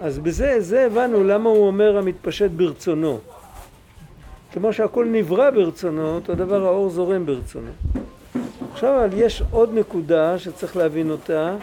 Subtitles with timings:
[0.00, 3.18] אז בזה, זה הבנו למה הוא אומר המתפשט ברצונו.
[4.52, 7.70] כמו שהכל נברא ברצונו, אותו דבר האור זורם ברצונו.
[8.72, 11.56] עכשיו אבל יש עוד נקודה שצריך להבין אותה.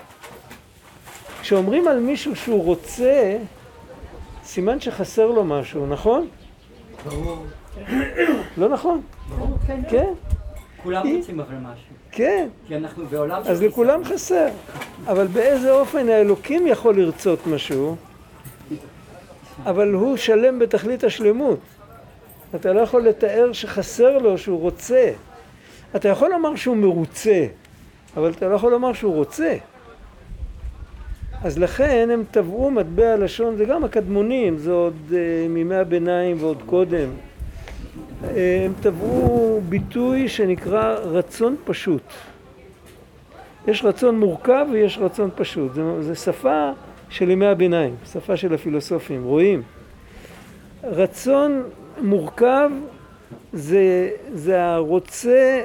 [1.41, 3.37] כשאומרים על מישהו שהוא רוצה,
[4.43, 6.27] סימן שחסר לו משהו, נכון?
[7.05, 7.37] ברור.
[8.57, 9.01] לא נכון?
[9.29, 9.81] ברור, כן.
[9.89, 10.13] כן,
[10.83, 11.93] כולם היא- רוצים אבל משהו.
[12.11, 12.47] כן.
[12.67, 14.47] כי אנחנו בעולם אז לכולם חסר.
[15.07, 17.95] אבל באיזה אופן האלוקים יכול לרצות משהו,
[19.65, 21.59] אבל הוא שלם בתכלית השלמות.
[22.55, 25.11] אתה לא יכול לתאר שחסר לו שהוא רוצה.
[25.95, 27.45] אתה יכול לומר שהוא מרוצה,
[28.17, 29.55] אבל אתה לא יכול לומר שהוא רוצה.
[31.43, 36.61] אז לכן הם טבעו מטבע לשון, זה גם הקדמונים, זה עוד אה, מימי הביניים ועוד
[36.65, 37.09] קודם.
[38.23, 42.01] אה, הם טבעו ביטוי שנקרא רצון פשוט.
[43.67, 45.71] יש רצון מורכב ויש רצון פשוט.
[45.99, 46.71] זה שפה
[47.13, 49.61] של ימי הביניים, שפה של הפילוסופים, רואים.
[50.83, 51.63] רצון
[52.01, 52.69] מורכב
[53.53, 55.61] זה, זה הרוצה,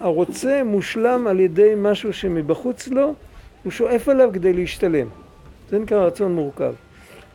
[0.00, 3.14] הרוצה מושלם על ידי משהו שמבחוץ לו,
[3.64, 5.06] הוא שואף עליו כדי להשתלם.
[5.70, 6.72] זה נקרא רצון מורכב.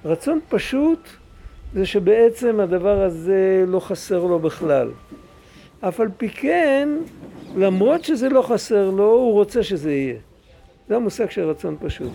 [0.06, 1.10] רצון פשוט
[1.74, 4.90] זה שבעצם הדבר הזה לא חסר לו בכלל.
[5.82, 6.90] אף על פי כן,
[7.58, 10.27] למרות שזה לא חסר לו, הוא רוצה שזה יהיה.
[10.88, 12.12] זה המושג של רצון פשוט.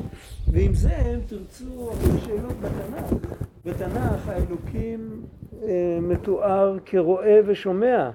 [0.53, 1.91] ועם זה אם תרצו
[2.25, 3.15] שאלות בתנ"ך.
[3.65, 5.23] בתנ"ך האלוקים
[5.63, 8.11] אה, מתואר כרואה ושומע,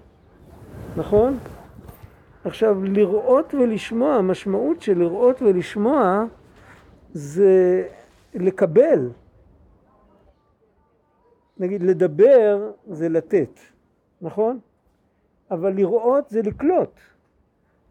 [0.97, 1.37] נכון?
[2.45, 6.25] עכשיו, לראות ולשמוע, המשמעות של לראות ולשמוע
[7.13, 7.87] זה
[8.33, 9.09] לקבל.
[11.57, 13.59] נגיד, לדבר זה לתת,
[14.21, 14.59] נכון?
[15.51, 16.99] אבל לראות זה לקלוט.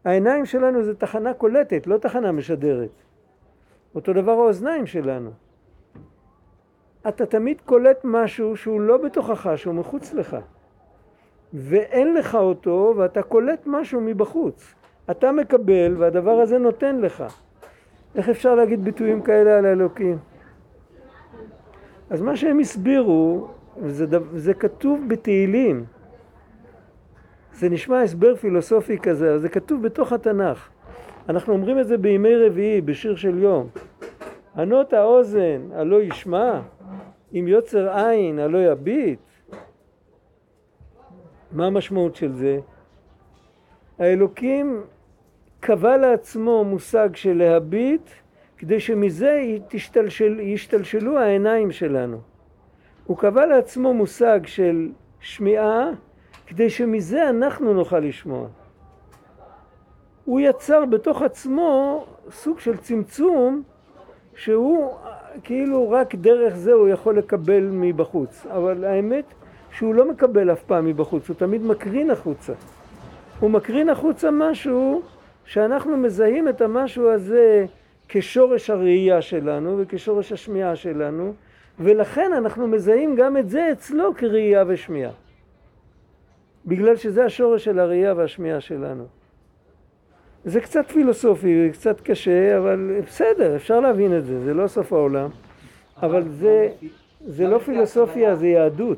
[0.07, 2.89] העיניים שלנו זה תחנה קולטת, לא תחנה משדרת.
[3.95, 5.29] אותו דבר האוזניים שלנו.
[7.07, 10.37] אתה תמיד קולט משהו שהוא לא בתוכך, שהוא מחוץ לך.
[11.53, 14.73] ואין לך אותו, ואתה קולט משהו מבחוץ.
[15.11, 17.23] אתה מקבל, והדבר הזה נותן לך.
[18.15, 20.17] איך אפשר להגיד ביטויים כאלה על האלוקים?
[22.09, 23.47] אז מה שהם הסבירו,
[24.05, 25.85] דו- זה כתוב בתהילים,
[27.57, 30.69] זה נשמע הסבר פילוסופי כזה, אבל זה כתוב בתוך התנ"ך.
[31.29, 33.67] אנחנו אומרים את זה בימי רביעי, בשיר של יום.
[34.57, 36.61] ענות האוזן, הלא ישמע,
[37.33, 39.19] אם יוצר עין, הלא יביט.
[41.51, 42.59] מה המשמעות של זה?
[43.99, 44.81] האלוקים
[45.59, 48.09] קבע לעצמו מושג של להביט,
[48.57, 52.17] כדי שמזה תשתלשל, ישתלשלו העיניים שלנו.
[53.05, 55.91] הוא קבע לעצמו מושג של שמיעה,
[56.47, 58.47] כדי שמזה אנחנו נוכל לשמוע.
[60.25, 63.63] הוא יצר בתוך עצמו סוג של צמצום
[64.35, 64.93] שהוא
[65.43, 69.25] כאילו רק דרך זה הוא יכול לקבל מבחוץ, אבל האמת
[69.71, 72.53] שהוא לא מקבל אף פעם מבחוץ, הוא תמיד מקרין החוצה.
[73.39, 75.01] הוא מקרין החוצה משהו
[75.45, 77.65] שאנחנו מזהים את המשהו הזה
[78.09, 81.33] כשורש הראייה שלנו וכשורש השמיעה שלנו,
[81.79, 85.11] ולכן אנחנו מזהים גם את זה אצלו כראייה ושמיעה.
[86.67, 89.03] בגלל שזה השורש של הראייה והשמיעה שלנו.
[90.45, 95.29] זה קצת פילוסופי, קצת קשה, אבל בסדר, אפשר להבין את זה, זה לא סוף העולם.
[96.01, 96.69] אבל זה,
[97.27, 98.97] זה לא פילוסופיה, זה יהדות.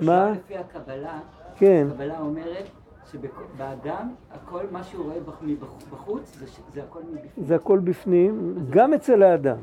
[0.00, 0.32] מה?
[0.32, 1.18] לפי הקבלה,
[1.56, 1.86] כן.
[1.90, 2.64] הקבלה אומרת
[3.12, 7.46] שבאדם הכל מה שהוא רואה בח- מבח- בחוץ זה זה הכל מבפנים.
[7.46, 9.56] זה הכל בפנים, גם אצל האדם.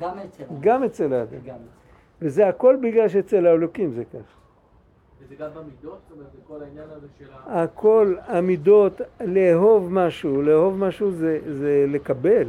[0.00, 1.56] גם אצל גם אצל האדם.
[2.22, 4.41] וזה הכל בגלל שאצל האלוקים זה כך.
[5.24, 5.98] וזה גם במידות?
[6.08, 7.62] זאת אומרת, כל העניין הזה של ה...
[7.62, 12.48] הכל המידות, לאהוב משהו, לאהוב משהו זה, זה לקבל.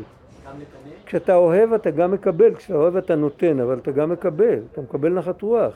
[1.06, 5.14] כשאתה אוהב אתה גם מקבל, כשאתה אוהב אתה נותן, אבל אתה גם מקבל, אתה מקבל
[5.14, 5.74] נחת רוח.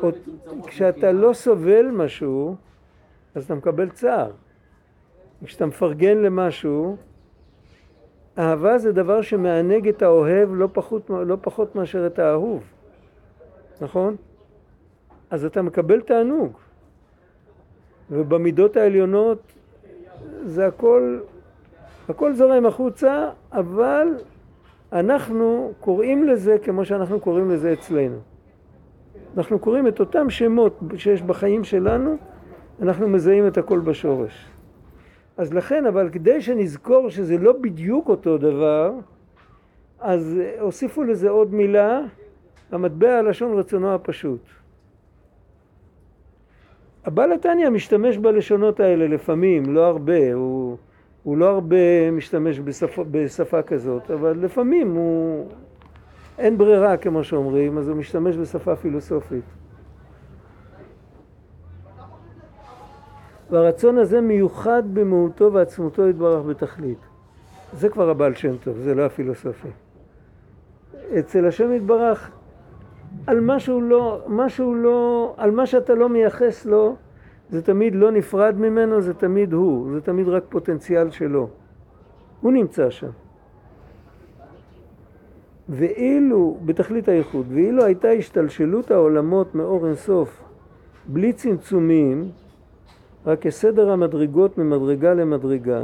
[0.00, 0.14] עוד-.
[0.66, 2.56] כשאתה לא סובל משהו,
[3.34, 4.30] אז אתה מקבל צער.
[5.44, 6.96] כשאתה מפרגן למשהו,
[8.38, 12.62] אהבה זה דבר שמענג את האוהב לא פחות, לא פחות מאשר את האהוב,
[13.80, 14.16] נכון?
[15.32, 16.52] אז אתה מקבל תענוג.
[18.10, 19.52] ובמידות העליונות
[20.44, 21.18] זה הכל,
[22.08, 24.08] הכל זורם החוצה, אבל
[24.92, 28.18] אנחנו קוראים לזה כמו שאנחנו קוראים לזה אצלנו.
[29.36, 32.16] אנחנו קוראים את אותם שמות שיש בחיים שלנו,
[32.82, 34.46] אנחנו מזהים את הכל בשורש.
[35.36, 38.92] אז לכן, אבל כדי שנזכור שזה לא בדיוק אותו דבר,
[40.00, 42.00] אז הוסיפו לזה עוד מילה,
[42.72, 44.61] המטבע הלשון רצונו הפשוט.
[47.04, 50.76] הבעל התניא משתמש בלשונות האלה לפעמים, לא הרבה, הוא
[51.22, 55.48] הוא לא הרבה משתמש בשפה, בשפה כזאת, אבל לפעמים הוא...
[56.38, 59.44] אין ברירה, כמו שאומרים, אז הוא משתמש בשפה פילוסופית.
[63.50, 66.98] והרצון הזה מיוחד במהותו ועצמותו יתברך בתכלית.
[67.72, 69.68] זה כבר הבעל שם טוב, זה לא הפילוסופי.
[71.18, 72.30] אצל השם יתברך,
[73.26, 76.96] על מה שהוא לא, מה שהוא לא, על מה שאתה לא מייחס לו,
[77.50, 81.48] זה תמיד לא נפרד ממנו, זה תמיד הוא, זה תמיד רק פוטנציאל שלו.
[82.40, 83.10] הוא נמצא שם.
[85.68, 90.42] ואילו, בתכלית הייחוד, ואילו הייתה השתלשלות העולמות מאור אינסוף
[91.06, 92.30] בלי צמצומים,
[93.26, 95.82] רק כסדר המדרגות ממדרגה למדרגה,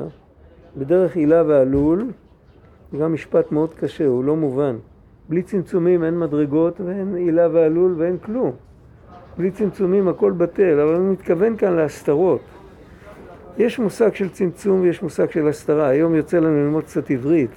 [0.76, 2.10] בדרך עילה ועלול,
[2.92, 4.76] זה גם משפט מאוד קשה, הוא לא מובן.
[5.28, 8.52] בלי צמצומים אין מדרגות ואין עילה ועלול ואין כלום.
[9.38, 12.40] בלי צמצומים הכל בטל, אבל הוא מתכוון כאן להסתרות.
[13.58, 15.88] יש מושג של צמצום ויש מושג של הסתרה.
[15.88, 17.50] היום יוצא לנו ללמוד קצת עברית.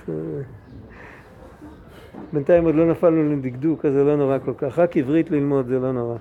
[2.34, 4.80] בינתיים עוד לא נפלנו לדקדוק, אז זה לא נורא כל כך.
[4.80, 6.18] רק עברית ללמוד זה לא נורא.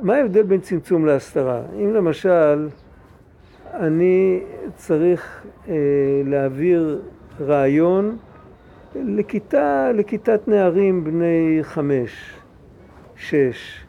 [0.00, 1.62] מה ההבדל בין צמצום להסתרה?
[1.74, 2.68] אם למשל
[3.74, 4.40] אני
[4.76, 5.74] צריך אה,
[6.24, 7.02] להעביר
[7.40, 8.16] רעיון
[8.94, 12.40] לכיתה, לכיתת נערים בני חמש,
[13.16, 13.84] שש,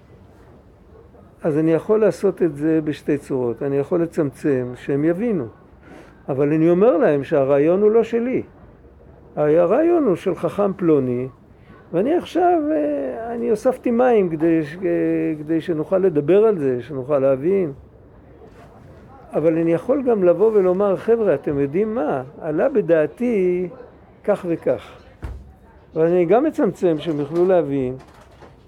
[1.45, 3.63] אז אני יכול לעשות את זה בשתי צורות.
[3.63, 5.45] אני יכול לצמצם, שהם יבינו.
[6.29, 8.43] אבל אני אומר להם שהרעיון הוא לא שלי.
[9.35, 11.27] הרעיון הוא של חכם פלוני,
[11.93, 14.61] ואני עכשיו, אה, אני הוספתי מים כדי,
[15.39, 17.73] כדי שנוכל לדבר על זה, שנוכל להבין.
[19.33, 22.23] אבל אני יכול גם לבוא ולומר, חבר'ה, אתם יודעים מה?
[22.41, 23.69] עלה בדעתי
[24.25, 25.01] כך וכך.
[25.95, 27.95] ואני גם מצמצם שהם יוכלו להבין,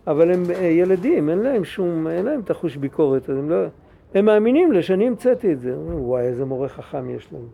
[0.07, 3.56] אבל הם אה, ילדים, אין להם שום, אין להם את החוש ביקורת, הם לא...
[4.15, 5.75] הם מאמינים לי שאני המצאתי את זה.
[5.77, 7.48] וואי, איזה מורה חכם יש לנו.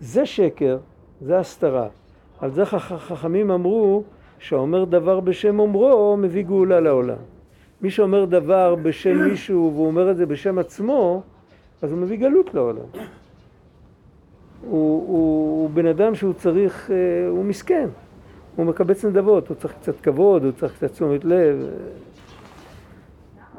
[0.00, 0.78] זה שקר,
[1.20, 1.88] זה הסתרה.
[2.40, 4.02] על זה חכמים אמרו
[4.38, 7.16] שהאומר דבר בשם אומרו מביא גאולה לעולם.
[7.82, 11.22] מי שאומר דבר בשם מישהו והוא אומר את זה בשם עצמו,
[11.82, 12.86] אז הוא מביא גלות לעולם.
[14.62, 15.27] הוא, הוא
[15.78, 17.88] בן אדם שהוא צריך, אה, הוא מסכן,
[18.56, 21.56] הוא מקבץ נדבות, הוא צריך קצת כבוד, הוא צריך קצת תשומת לב.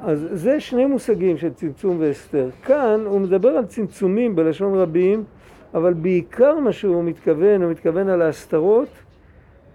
[0.02, 2.50] אז זה שני מושגים של צמצום והסתר.
[2.64, 5.24] כאן הוא מדבר על צמצומים בלשון רבים,
[5.74, 8.90] אבל בעיקר מה שהוא מתכוון, הוא מתכוון על ההסתרות,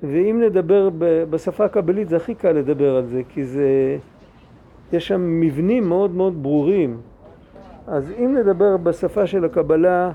[0.02, 0.88] ואם נדבר
[1.30, 3.96] בשפה הקבלית זה הכי קל לדבר על זה, כי זה,
[4.92, 7.00] יש שם מבנים מאוד מאוד ברורים.
[7.86, 10.12] אז אם נדבר בשפה של הקבלה,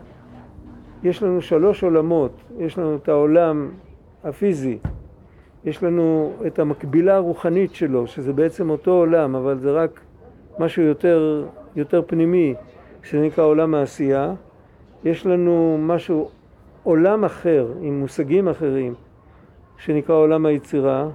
[1.03, 3.69] יש לנו שלוש עולמות, יש לנו את העולם
[4.23, 4.77] הפיזי,
[5.65, 9.99] יש לנו את המקבילה הרוחנית שלו, שזה בעצם אותו עולם, אבל זה רק
[10.59, 12.53] משהו יותר, יותר פנימי,
[13.03, 14.33] שזה נקרא עולם העשייה.
[15.03, 16.29] יש לנו משהו,
[16.83, 18.93] עולם אחר, עם מושגים אחרים,
[19.77, 21.07] שנקרא עולם היצירה.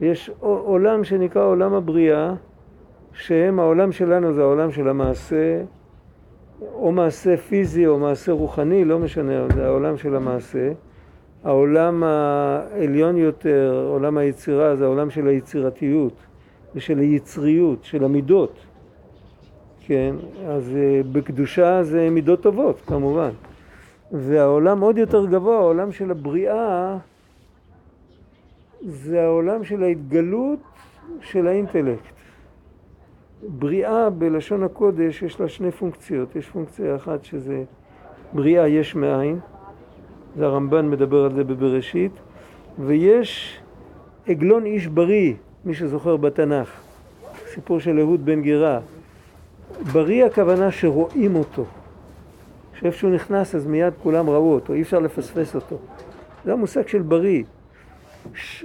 [0.00, 2.34] יש עולם שנקרא עולם הבריאה,
[3.12, 5.62] שהם העולם שלנו זה העולם של המעשה,
[6.74, 10.72] או מעשה פיזי או מעשה רוחני, לא משנה, זה העולם של המעשה.
[11.44, 16.12] העולם העליון יותר, עולם היצירה, זה העולם של היצירתיות
[16.74, 18.58] ושל היצריות, של המידות.
[19.86, 20.14] כן,
[20.48, 23.30] אז אה, בקדושה זה מידות טובות, כמובן.
[24.12, 26.96] והעולם עוד יותר גבוה, העולם של הבריאה,
[28.80, 30.58] זה העולם של ההתגלות
[31.20, 32.21] של האינטלקט.
[33.48, 37.64] בריאה בלשון הקודש יש לה שני פונקציות, יש פונקציה אחת שזה
[38.32, 39.38] בריאה יש מאין,
[40.36, 42.12] זה הרמב"ן מדבר על זה בבראשית,
[42.78, 43.60] ויש
[44.26, 45.34] עגלון איש בריא,
[45.64, 46.80] מי שזוכר בתנ"ך,
[47.46, 48.80] סיפור של אהוד בן גירה.
[49.92, 51.64] בריא הכוונה שרואים אותו,
[52.74, 55.78] שאיפה שהוא נכנס אז מיד כולם ראו אותו, אי אפשר לפספס אותו.
[56.44, 57.44] זה המושג של בריא.
[58.34, 58.64] ש...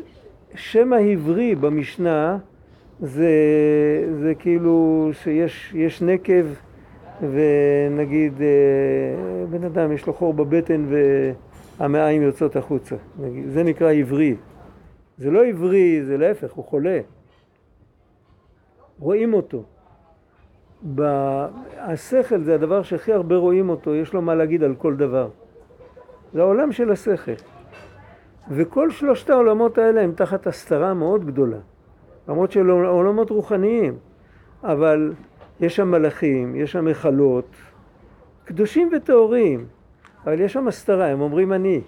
[0.55, 2.37] שם העברי במשנה
[2.99, 3.31] זה,
[4.21, 6.45] זה כאילו שיש נקב
[7.21, 10.85] ונגיד אה, בן אדם יש לו חור בבטן
[11.79, 14.35] והמעיים יוצאות החוצה, נגיד, זה נקרא עברי.
[15.17, 16.99] זה לא עברי, זה להפך, הוא חולה.
[18.99, 19.63] רואים אותו.
[21.77, 25.29] השכל זה הדבר שהכי הרבה רואים אותו, יש לו מה להגיד על כל דבר.
[26.33, 27.31] זה העולם של השכל.
[28.51, 31.57] וכל שלושת העולמות האלה הם תחת הסתרה מאוד גדולה.
[32.27, 33.97] למרות שאלה עולמות רוחניים,
[34.63, 35.13] אבל
[35.59, 37.55] יש שם מלאכים, יש שם היכלות,
[38.45, 39.65] קדושים וטהורים,
[40.23, 41.81] אבל יש שם הסתרה, הם אומרים אני.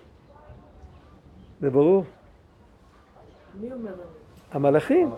[1.62, 2.03] זה ברור?
[3.62, 3.91] מי אומר?
[4.51, 5.10] המלאכים.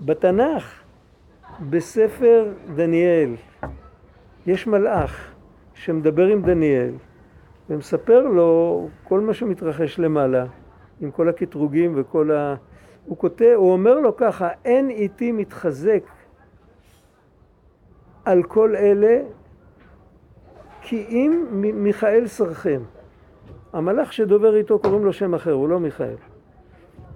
[0.00, 0.82] בתנ"ך,
[1.70, 3.34] בספר דניאל,
[4.46, 5.32] יש מלאך
[5.74, 6.94] שמדבר עם דניאל
[7.70, 10.46] ומספר לו כל מה שמתרחש למעלה,
[11.00, 12.54] עם כל הקטרוגים וכל ה...
[13.06, 16.02] הוא כותב, הוא אומר לו ככה, אין איתי מתחזק
[18.24, 19.20] על כל אלה
[20.82, 22.80] כי אם מיכאל שרכם.
[23.72, 26.14] המלאך שדובר איתו קוראים לו שם אחר, הוא לא מיכאל.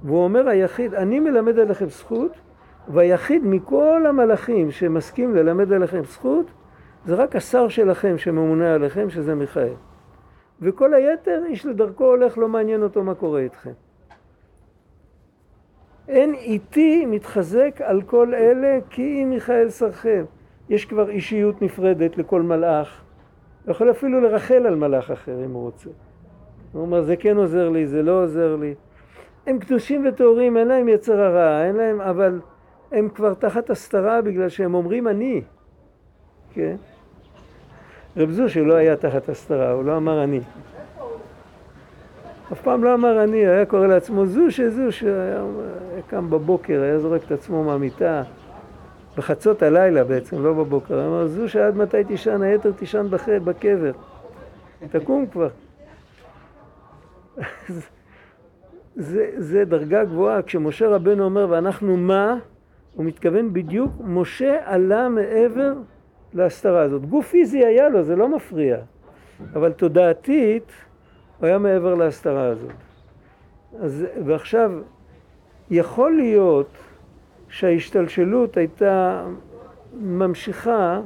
[0.05, 2.33] והוא אומר היחיד, אני מלמד עליכם זכות,
[2.89, 6.47] והיחיד מכל המלאכים שמסכים ללמד עליכם זכות,
[7.05, 9.73] זה רק השר שלכם שממונה עליכם, שזה מיכאל.
[10.61, 13.71] וכל היתר, איש לדרכו הולך, לא מעניין אותו מה קורה איתכם.
[16.09, 20.25] אין איתי מתחזק על כל אלה כי אם מיכאל שרכם.
[20.69, 23.03] יש כבר אישיות נפרדת לכל מלאך.
[23.65, 25.91] הוא יכול אפילו לרחל על מלאך אחר אם הוא רוצה.
[26.73, 28.75] הוא אומר, זה כן עוזר לי, זה לא עוזר לי.
[29.47, 32.41] הם קדושים וטהורים, אין להם יצר הרע, אין להם, אבל
[32.93, 35.43] הם כבר תחת הסתרה בגלל שהם אומרים אני.
[36.53, 36.77] כן?
[38.17, 40.41] רב זושה לא היה תחת הסתרה, הוא לא אמר אני.
[42.55, 45.45] אף פעם לא אמר אני, היה קורא לעצמו זושה, זושה, היה,
[46.07, 48.23] קם בבוקר, היה זורק את עצמו מהמיטה,
[49.17, 53.07] בחצות הלילה בעצם, לא בבוקר, הוא אמר זושה עד מתי תישן, היתר תישן
[53.45, 53.93] בקבר,
[54.91, 55.49] תקום כבר.
[58.97, 62.37] זה, זה דרגה גבוהה, כשמשה רבנו אומר ואנחנו מה,
[62.95, 65.73] הוא מתכוון בדיוק, משה עלה מעבר
[66.35, 67.07] להסתרה הזאת.
[67.07, 68.77] גוף פיזי היה לו, זה לא מפריע,
[69.55, 70.84] אבל תודעתית
[71.45, 72.73] הוא היה מעבר להסתרה הזאת.
[73.81, 74.73] אז, ועכשיו,
[75.71, 76.69] יכול להיות
[77.49, 79.27] שההשתלשלות הייתה
[80.01, 81.01] ממשיכה,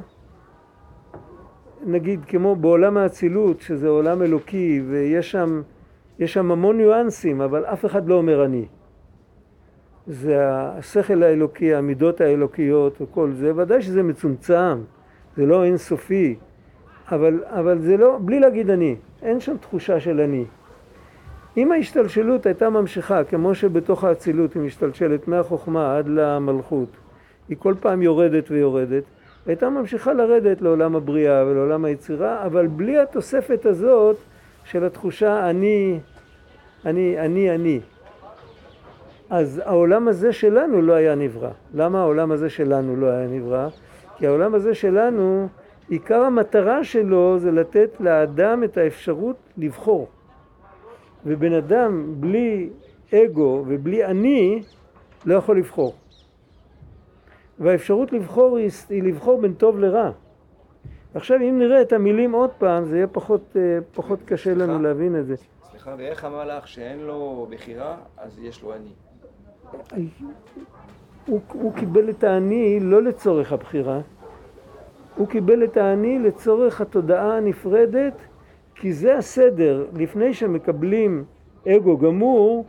[1.85, 5.61] נגיד כמו בעולם האצילות, שזה עולם אלוקי, ויש שם,
[6.25, 8.65] שם המון ניואנסים, אבל אף אחד לא אומר אני.
[10.07, 14.81] זה השכל האלוקי, המידות האלוקיות וכל זה, ודאי שזה מצומצם,
[15.37, 16.35] זה לא אינסופי,
[17.11, 20.45] אבל, אבל זה לא, בלי להגיד אני, אין שם תחושה של אני.
[21.57, 26.89] אם ההשתלשלות הייתה ממשיכה, כמו שבתוך האצילות היא משתלשלת מהחוכמה עד למלכות,
[27.49, 29.03] היא כל פעם יורדת ויורדת,
[29.45, 34.17] הייתה ממשיכה לרדת לעולם הבריאה ולעולם היצירה, אבל בלי התוספת הזאת
[34.63, 35.99] של התחושה אני,
[36.85, 37.79] אני, אני, אני.
[39.29, 41.49] אז העולם הזה שלנו לא היה נברא.
[41.73, 43.67] למה העולם הזה שלנו לא היה נברא?
[44.17, 45.47] כי העולם הזה שלנו,
[45.89, 50.07] עיקר המטרה שלו זה לתת לאדם את האפשרות לבחור.
[51.25, 52.69] ובן אדם בלי
[53.13, 54.63] אגו ובלי אני
[55.25, 55.95] לא יכול לבחור.
[57.59, 60.11] והאפשרות לבחור היא, היא לבחור בין טוב לרע.
[61.13, 64.81] עכשיו אם נראה את המילים עוד פעם זה יהיה פחות, אה, פחות קשה לנו סליחה?
[64.81, 65.35] להבין את זה.
[65.71, 68.89] סליחה, ואיך המלאך שאין לו בחירה אז יש לו אני?
[71.27, 73.99] הוא, הוא קיבל את האני לא לצורך הבחירה,
[75.15, 78.13] הוא קיבל את האני לצורך התודעה הנפרדת
[78.75, 81.23] כי זה הסדר, לפני שמקבלים
[81.67, 82.65] אגו גמור,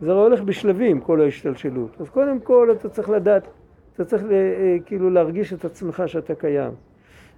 [0.00, 1.90] זה הולך בשלבים כל ההשתלשלות.
[2.00, 3.46] אז קודם כל אתה צריך לדעת,
[3.94, 6.72] אתה צריך אה, כאילו להרגיש את עצמך שאתה קיים.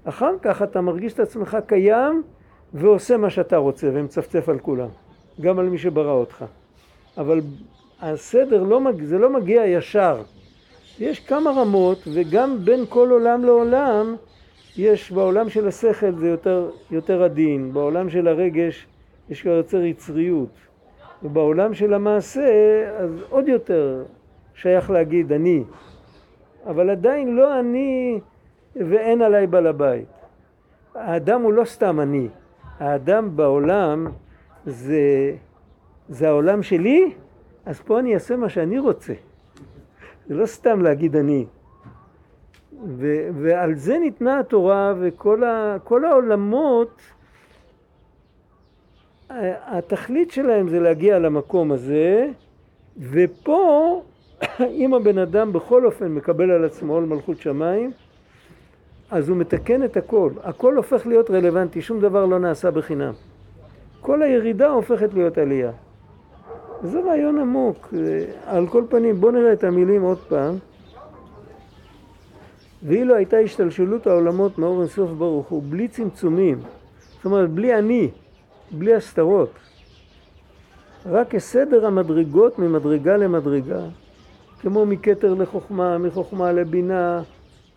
[0.04, 2.22] אחר כך אתה מרגיש את עצמך קיים
[2.74, 4.88] ועושה מה שאתה רוצה ומצפצף על כולם,
[5.40, 6.44] גם על מי שברא אותך.
[7.18, 7.40] אבל
[8.00, 10.22] הסדר, לא, זה לא מגיע ישר.
[10.98, 14.16] יש כמה רמות וגם בין כל עולם לעולם
[14.76, 18.86] יש בעולם של השכל זה יותר, יותר עדין, בעולם של הרגש
[19.30, 20.50] יש כבר יותר יצריות,
[21.22, 22.50] ובעולם של המעשה
[22.98, 24.04] אז עוד יותר
[24.54, 25.64] שייך להגיד אני,
[26.66, 28.20] אבל עדיין לא אני
[28.76, 30.08] ואין עליי בעל הבית.
[30.94, 32.28] האדם הוא לא סתם אני,
[32.78, 34.06] האדם בעולם
[34.66, 35.34] זה,
[36.08, 37.12] זה העולם שלי,
[37.66, 39.12] אז פה אני אעשה מה שאני רוצה.
[40.26, 41.46] זה לא סתם להגיד אני.
[42.86, 47.00] ו, ועל זה ניתנה התורה וכל ה, העולמות,
[49.66, 52.28] התכלית שלהם זה להגיע למקום הזה,
[53.10, 54.02] ופה
[54.82, 57.90] אם הבן אדם בכל אופן מקבל על עצמו עול מלכות שמיים,
[59.10, 60.30] אז הוא מתקן את הכל.
[60.42, 63.12] הכל הופך להיות רלוונטי, שום דבר לא נעשה בחינם.
[64.00, 65.70] כל הירידה הופכת להיות עלייה.
[66.82, 67.94] זה רעיון עמוק.
[68.46, 70.54] על כל פנים, בואו נראה את המילים עוד פעם.
[72.84, 76.58] ואילו הייתה השתלשלות העולמות מאור אינסוף ברוך הוא בלי צמצומים,
[77.16, 78.10] זאת אומרת בלי אני,
[78.70, 79.50] בלי הסתרות,
[81.06, 83.80] רק כסדר המדרגות ממדרגה למדרגה,
[84.60, 87.22] כמו מכתר לחוכמה, מחוכמה לבינה,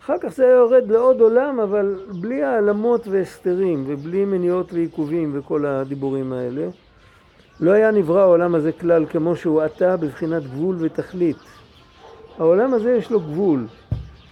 [0.02, 5.66] אחר כך זה היה יורד לעוד עולם, אבל בלי העלמות והסתרים, ובלי מניעות ועיכובים וכל
[5.66, 6.68] הדיבורים האלה.
[7.60, 11.36] לא היה נברא העולם הזה כלל כמו שהוא עתה בבחינת גבול ותכלית.
[12.38, 13.66] העולם הזה יש לו גבול,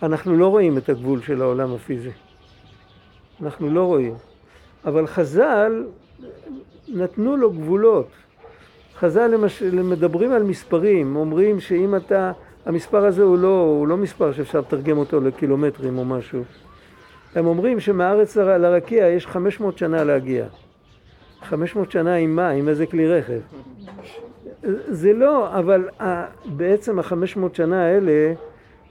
[0.03, 2.11] אנחנו לא רואים את הגבול של העולם הפיזי.
[3.43, 4.15] אנחנו לא רואים.
[4.85, 5.85] אבל חז"ל
[6.89, 8.09] נתנו לו גבולות.
[8.97, 9.63] חז"ל למש...
[9.63, 12.33] מדברים על מספרים, אומרים שאם אתה,
[12.67, 16.43] המספר הזה הוא לא, הוא לא מספר שאפשר לתרגם אותו לקילומטרים או משהו.
[17.35, 20.47] הם אומרים שמארץ לרקיע יש 500 שנה להגיע.
[21.43, 22.49] 500 שנה עם מה?
[22.49, 23.41] עם איזה כלי רכב?
[24.89, 25.89] זה לא, אבל
[26.45, 28.35] בעצם ה-500 שנה האלה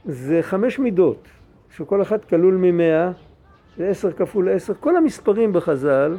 [0.05, 1.27] זה חמש מידות,
[1.69, 3.11] שכל אחת כלול ממאה,
[3.77, 6.17] זה עשר כפול עשר, כל המספרים בחז"ל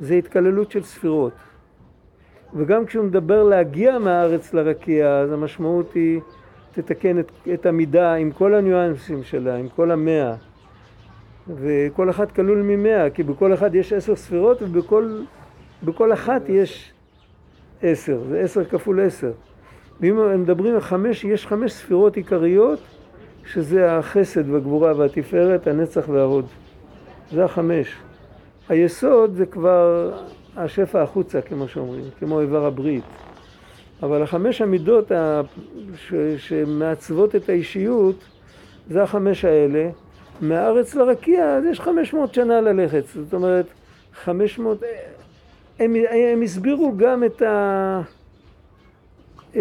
[0.00, 1.32] זה התקללות של ספירות.
[2.54, 6.20] וגם כשהוא מדבר להגיע מהארץ לרקיע, אז המשמעות היא
[6.72, 10.34] תתקן את, את המידה עם כל הניואנסים שלה, עם כל המאה.
[11.48, 15.22] וכל אחת כלול ממאה, כי בכל אחד יש עשר ספירות ובכל
[15.82, 16.92] בכל אחת יש
[17.82, 19.32] עשר, זה עשר כפול עשר.
[20.00, 22.80] ואם מדברים על חמש, יש חמש ספירות עיקריות,
[23.52, 26.46] שזה החסד והגבורה והתפארת, הנצח וההוד.
[27.32, 27.94] זה החמש.
[28.68, 30.12] היסוד זה כבר
[30.56, 33.04] השפע החוצה, כמו שאומרים, כמו איבר הברית.
[34.02, 35.40] אבל החמש המידות ה-
[35.96, 38.16] ש- שמעצבות את האישיות,
[38.90, 39.88] זה החמש האלה.
[40.40, 43.04] מהארץ לרקיע, אז יש 500 שנה ללכת.
[43.06, 43.66] זאת אומרת,
[44.24, 44.82] 500...
[45.78, 48.00] הם, הם הסבירו גם את ה...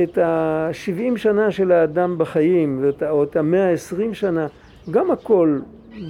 [0.03, 4.47] את ה-70 שנה של האדם בחיים, או את ה-120 שנה,
[4.91, 5.59] גם הכל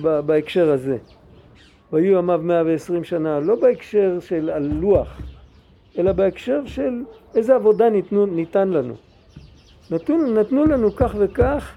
[0.01, 0.97] בהקשר הזה.
[1.91, 5.21] והיו ימיו 120 שנה, לא בהקשר של הלוח,
[5.97, 7.03] אלא בהקשר של
[7.35, 8.93] איזה עבודה ניתנו, ניתן לנו.
[9.91, 11.75] נתנו, נתנו לנו כך וכך,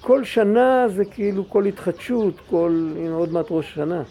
[0.00, 4.02] כל שנה זה כאילו כל התחדשות, כל, הנה עוד מעט ראש שנה.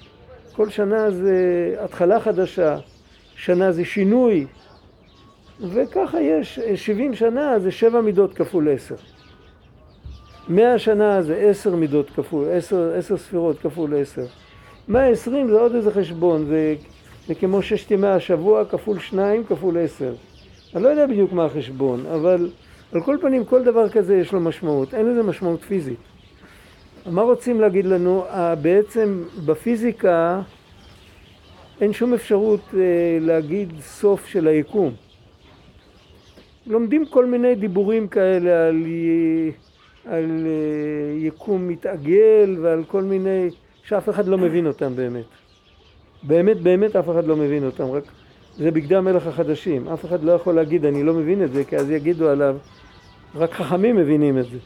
[0.56, 1.36] כל שנה זה
[1.80, 2.78] התחלה חדשה,
[3.36, 4.46] שנה זה שינוי,
[5.70, 8.96] וככה יש, 70 שנה זה שבע מידות כפול עשר.
[10.50, 14.25] מאה שנה זה עשר מידות כפול, עשר, עשר ספירות כפול עשר.
[14.88, 16.75] מאה עשרים זה עוד איזה חשבון, זה,
[17.27, 20.13] זה כמו ששת ימי השבוע כפול שניים כפול עשר.
[20.75, 22.50] אני לא יודע בדיוק מה החשבון, אבל
[22.93, 25.99] על כל פנים כל דבר כזה יש לו משמעות, אין לזה משמעות פיזית.
[27.06, 28.26] מה רוצים להגיד לנו?
[28.62, 30.41] בעצם בפיזיקה
[31.82, 34.93] אין שום אפשרות אה, להגיד סוף של היקום.
[36.67, 39.52] לומדים כל מיני דיבורים כאלה על, י-
[40.06, 43.49] על אה, יקום מתעגל ועל כל מיני,
[43.84, 45.23] שאף אחד לא מבין אותם באמת.
[46.23, 48.04] באמת באמת אף אחד לא מבין אותם, רק
[48.58, 49.88] זה בגדי המלך החדשים.
[49.88, 52.56] אף אחד לא יכול להגיד אני לא מבין את זה, כי אז יגידו עליו,
[53.36, 54.58] רק חכמים מבינים את זה.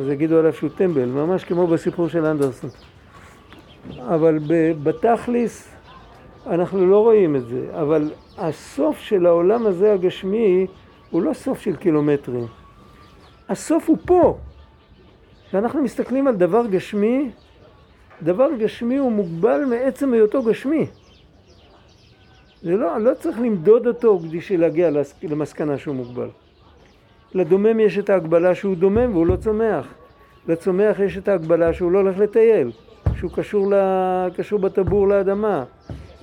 [0.00, 2.70] אז יגידו עליו שהוא טמבל, ממש כמו בסיפור של אנדרסון.
[3.98, 5.74] אבל ב- בתכליס
[6.46, 10.66] אנחנו לא רואים את זה, אבל הסוף של העולם הזה הגשמי
[11.10, 12.46] הוא לא סוף של קילומטרים.
[13.48, 14.38] הסוף הוא פה.
[15.48, 17.30] כשאנחנו מסתכלים על דבר גשמי,
[18.22, 20.86] דבר גשמי הוא מוגבל מעצם היותו גשמי.
[22.62, 24.90] זה לא, לא צריך למדוד אותו בשביל להגיע
[25.22, 26.28] למסקנה שהוא מוגבל.
[27.34, 29.86] לדומם יש את ההגבלה שהוא דומם והוא לא צומח.
[30.48, 32.72] לצומח יש את ההגבלה שהוא לא הולך לטייל,
[33.16, 33.74] שהוא קשור, ל...
[34.36, 35.64] קשור בטבור לאדמה,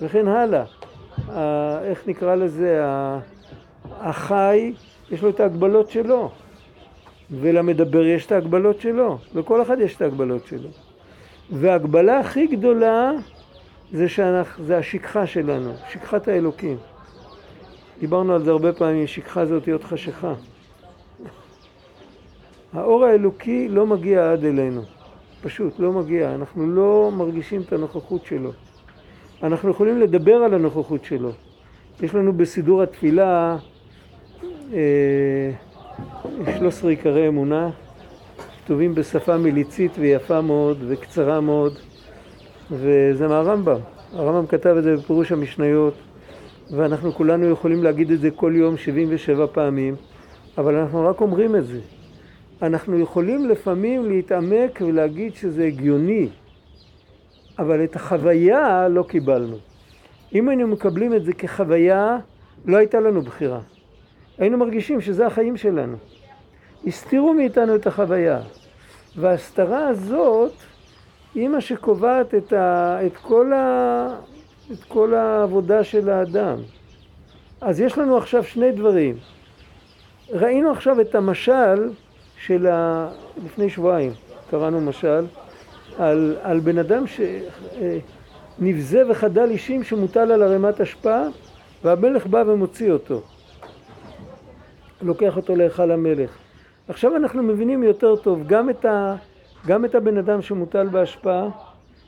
[0.02, 0.64] וכן הלאה.
[1.84, 2.82] איך נקרא לזה?
[4.00, 4.74] החי,
[5.12, 6.32] יש לו את ההגבלות שלו,
[7.32, 10.70] ולמדבר יש את ההגבלות שלו, לכל אחד יש את ההגבלות שלו.
[11.52, 13.12] וההגבלה הכי גדולה
[13.92, 16.78] זה, שאנחנו, זה השכחה שלנו, שכחת האלוקים.
[18.00, 20.34] דיברנו על זה הרבה פעמים, שכחה זה אותיות חשיכה.
[22.74, 24.82] האור האלוקי לא מגיע עד אלינו,
[25.44, 28.52] פשוט לא מגיע, אנחנו לא מרגישים את הנוכחות שלו.
[29.44, 31.32] אנחנו יכולים לדבר על הנוכחות שלו.
[32.02, 33.58] יש לנו בסידור התפילה
[36.58, 37.70] 13 עיקרי אמונה,
[38.64, 41.74] כתובים בשפה מליצית ויפה מאוד וקצרה מאוד,
[42.72, 43.80] וזה מהרמב"ם.
[44.14, 45.94] הרמב"ם כתב את זה בפירוש המשניות,
[46.72, 49.96] ואנחנו כולנו יכולים להגיד את זה כל יום 77 פעמים,
[50.58, 51.80] אבל אנחנו רק אומרים את זה.
[52.62, 56.30] אנחנו יכולים לפעמים להתעמק ולהגיד שזה הגיוני,
[57.60, 59.58] אבל את החוויה לא קיבלנו.
[60.36, 62.18] אם היינו מקבלים את זה כחוויה,
[62.66, 63.60] לא הייתה לנו בחירה.
[64.38, 65.98] היינו מרגישים שזה החיים שלנו.
[66.88, 68.42] הסתירו מאיתנו את החוויה.
[69.16, 70.52] וההסתרה הזאת
[71.36, 74.08] היא מה שקובעת את, ה, את, כל ה,
[74.72, 76.58] את כל העבודה של האדם.
[77.62, 79.18] אז יש לנו עכשיו שני דברים.
[80.30, 81.90] ראינו עכשיו את המשל
[82.38, 83.10] של ה...
[83.46, 84.12] לפני שבועיים
[84.50, 85.26] קראנו משל
[85.98, 87.04] על, על בן אדם
[88.60, 91.22] שנבזה וחדל אישים שמוטל על ערימת אשפה
[91.84, 93.22] והמלך בא ומוציא אותו.
[95.06, 96.38] לוקח אותו להיכל המלך.
[96.88, 99.16] עכשיו אנחנו מבינים יותר טוב גם את, ה,
[99.68, 101.50] גם את הבן אדם שמוטל בהשפעה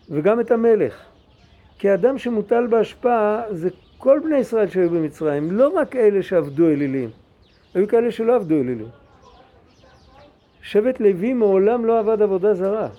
[0.10, 1.04] וגם את המלך.
[1.80, 7.10] כי האדם שמוטל בהשפעה זה כל בני ישראל שהיו במצרים, לא רק אלה שעבדו אלילים,
[7.74, 8.88] היו כאלה שלא עבדו אלילים.
[10.62, 12.90] שבט לוי מעולם לא עבד עבודה זרה.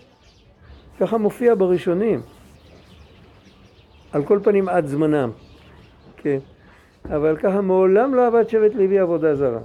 [1.01, 2.21] ככה מופיע בראשונים.
[4.13, 5.31] על כל פנים עד זמנם,
[6.17, 6.39] כן.
[7.05, 9.61] אבל ככה מעולם לא עבד שבט לוי עבודה זרה.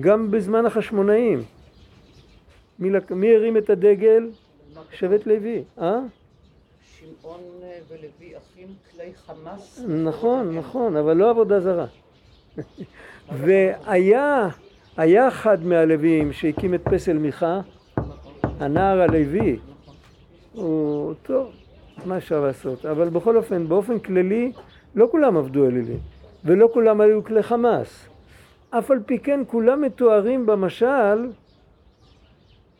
[0.00, 1.42] גם בזמן החשמונאים.
[2.78, 4.30] מי, לק- מי הרים את הדגל?
[4.92, 5.98] שבט לוי, אה?
[6.82, 9.80] שמעון אה, ולוי אחים כלי חמאס.
[9.88, 11.86] נכון, נכון, אבל לא עבודה זרה.
[13.32, 14.48] והיה
[14.96, 17.60] היה אחד מהלוויים שהקים את פסל מיכה,
[18.60, 19.58] הנער הלוי,
[20.52, 21.50] הוא טוב,
[22.06, 22.86] מה אפשר לעשות?
[22.86, 24.52] אבל בכל אופן, באופן כללי,
[24.94, 25.98] לא כולם עבדו אלילים,
[26.44, 28.08] ולא כולם היו כלי חמאס.
[28.78, 31.28] אף על פי כן, כולם מתוארים במשל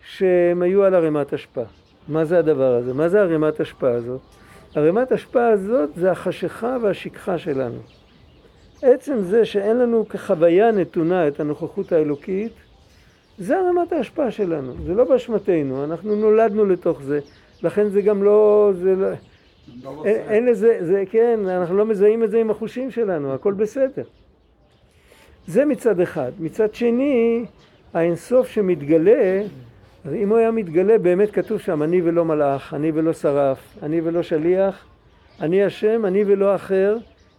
[0.02, 1.62] שהם היו על ערימת אשפה.
[2.08, 2.94] מה זה הדבר הזה?
[2.94, 4.20] מה זה ערימת אשפה הזאת?
[4.74, 7.78] ערימת אשפה הזאת זה החשיכה והשכחה שלנו.
[8.82, 12.52] עצם זה שאין לנו כחוויה נתונה את הנוכחות האלוקית,
[13.38, 17.20] זה ערימת ההשפעה שלנו, זה לא באשמתנו, אנחנו נולדנו לתוך זה,
[17.62, 19.08] לכן זה גם לא, זה לא,
[20.04, 24.02] אין, אין לזה, זה כן, אנחנו לא מזהים את זה עם החושים שלנו, הכל בסדר.
[25.46, 26.32] זה מצד אחד.
[26.40, 27.44] מצד שני,
[27.94, 29.42] האינסוף שמתגלה,
[30.04, 34.00] אז אם הוא היה מתגלה, באמת כתוב שם, אני ולא מלאך, אני ולא שרף, אני
[34.00, 34.84] ולא שליח,
[35.40, 36.96] אני השם, אני ולא אחר,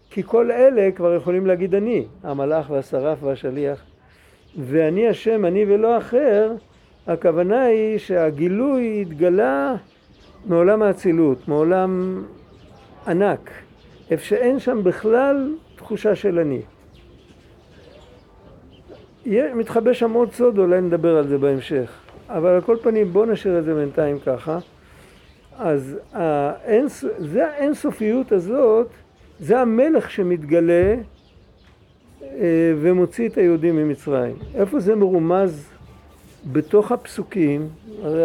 [0.10, 3.84] כי כל אלה כבר יכולים להגיד אני, המלאך והשרף והשליח.
[4.58, 6.52] ואני השם, אני ולא אחר,
[7.08, 9.76] הכוונה היא שהגילוי התגלה
[10.46, 12.24] מעולם האצילות, מעולם
[13.08, 13.50] ענק,
[14.12, 16.62] איפה שאין שם בכלל תחושה של אני.
[19.56, 21.92] מתחבא שם עוד סוד, אולי נדבר על זה בהמשך.
[22.30, 24.60] אבל על כל פנים בואו נשאיר את זה בינתיים ככה.
[25.58, 28.88] אז האינס, זה האינסופיות הזאת,
[29.40, 30.96] זה המלך שמתגלה
[32.24, 34.36] אה, ומוציא את היהודים ממצרים.
[34.56, 35.70] איפה זה מרומז
[36.52, 37.68] בתוך הפסוקים?
[38.04, 38.24] הרי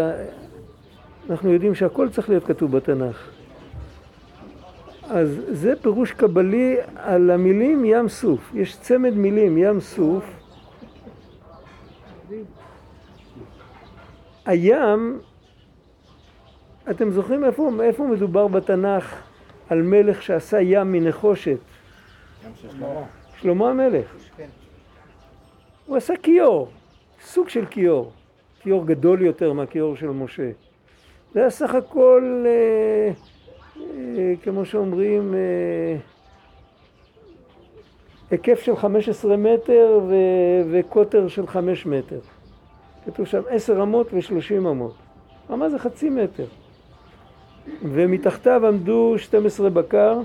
[1.30, 3.30] אנחנו יודעים שהכל צריך להיות כתוב בתנ"ך.
[5.10, 8.50] אז זה פירוש קבלי על המילים ים סוף.
[8.54, 10.39] יש צמד מילים ים סוף.
[14.50, 15.18] הים,
[16.90, 19.22] אתם זוכרים איפה, איפה מדובר בתנ"ך
[19.68, 21.58] על מלך שעשה ים מנחושת?
[23.40, 24.16] שלמה המלך.
[24.36, 24.48] כן.
[25.86, 26.68] הוא עשה כיור,
[27.20, 28.12] סוג של כיור,
[28.60, 30.50] כיור גדול יותר מהכיור של משה.
[31.34, 33.12] זה היה סך הכל, אה,
[33.96, 35.96] אה, כמו שאומרים, אה,
[38.30, 42.20] היקף של 15 מטר ו- וקוטר של 5 מטר.
[43.06, 44.94] כתוב שם 10 אמות ו-30 אמות.
[45.48, 46.46] מה זה חצי מטר?
[47.82, 50.20] ומתחתיו עמדו 12 בקר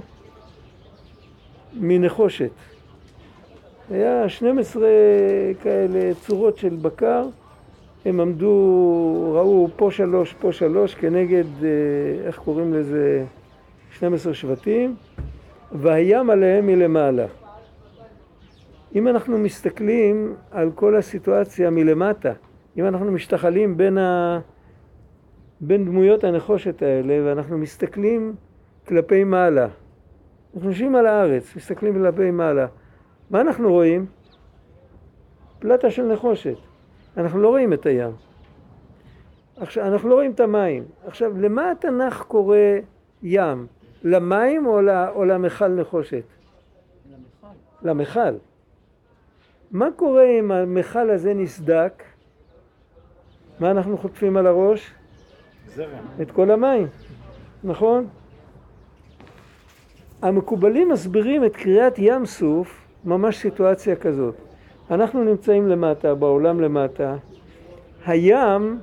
[1.74, 2.52] מנחושת.
[3.92, 4.88] היה 12
[5.62, 7.28] כאלה צורות של בקר,
[8.06, 11.70] הם עמדו, ראו פה שלוש, פה שלוש, כנגד, אה,
[12.28, 13.26] איך קוראים לזה,
[13.92, 14.96] 12 שבטים,
[15.72, 17.26] והים עליהם מלמעלה.
[18.96, 22.34] אם אנחנו מסתכלים על כל הסיטואציה מלמטה,
[22.78, 24.40] אם אנחנו משתחלים בין, ה...
[25.62, 28.36] בין דמויות הנחושת האלה ואנחנו מסתכלים
[28.88, 29.68] כלפי מעלה,
[30.56, 32.68] אנחנו יושבים על הארץ, מסתכלים כלפי מעלה,
[33.30, 34.06] מה אנחנו רואים?
[35.60, 36.58] פלטה של נחושת.
[37.18, 38.12] אנחנו לא רואים את הים.
[39.58, 40.84] עכשיו, אנחנו לא רואים את המים.
[41.06, 42.58] עכשיו, למה התנ"ך קורא
[43.24, 43.68] ים?
[44.04, 44.90] למים או, ל...
[44.90, 46.24] או למכל נחושת?
[47.12, 47.48] למכל.
[47.90, 48.38] למכל.
[49.72, 52.04] מה קורה אם המכל הזה נסדק?
[53.60, 54.92] מה אנחנו חוטפים על הראש?
[55.76, 55.88] זרם.
[56.22, 56.88] את כל המים,
[57.64, 58.08] נכון?
[60.22, 64.36] המקובלים מסבירים את קריאת ים סוף ממש סיטואציה כזאת.
[64.92, 67.16] אנחנו נמצאים למטה, בעולם למטה.
[68.06, 68.80] הים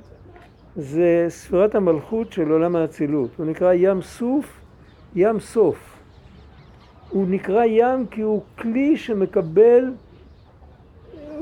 [0.75, 3.29] זה ספירת המלכות של עולם האצילות.
[3.37, 4.61] הוא נקרא ים סוף,
[5.15, 5.97] ים סוף.
[7.09, 9.93] הוא נקרא ים כי הוא כלי שמקבל,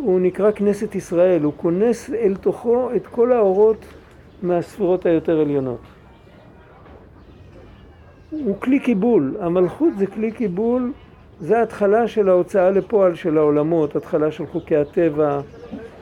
[0.04, 3.86] הוא נקרא כנסת ישראל, הוא כונס אל תוכו את כל האורות
[4.44, 5.80] מהספירות היותר עליונות.
[8.32, 10.92] הוא כלי קיבול, המלכות זה כלי קיבול,
[11.40, 15.42] זה ההתחלה של ההוצאה לפועל של העולמות, התחלה של חוקי הטבע,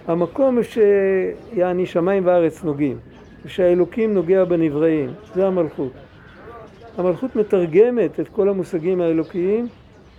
[0.08, 2.98] המקום שיעני שמיים וארץ נוגעים,
[3.46, 5.92] שהאלוקים נוגע בנבראים, זה המלכות.
[6.98, 9.68] המלכות מתרגמת את כל המושגים האלוקיים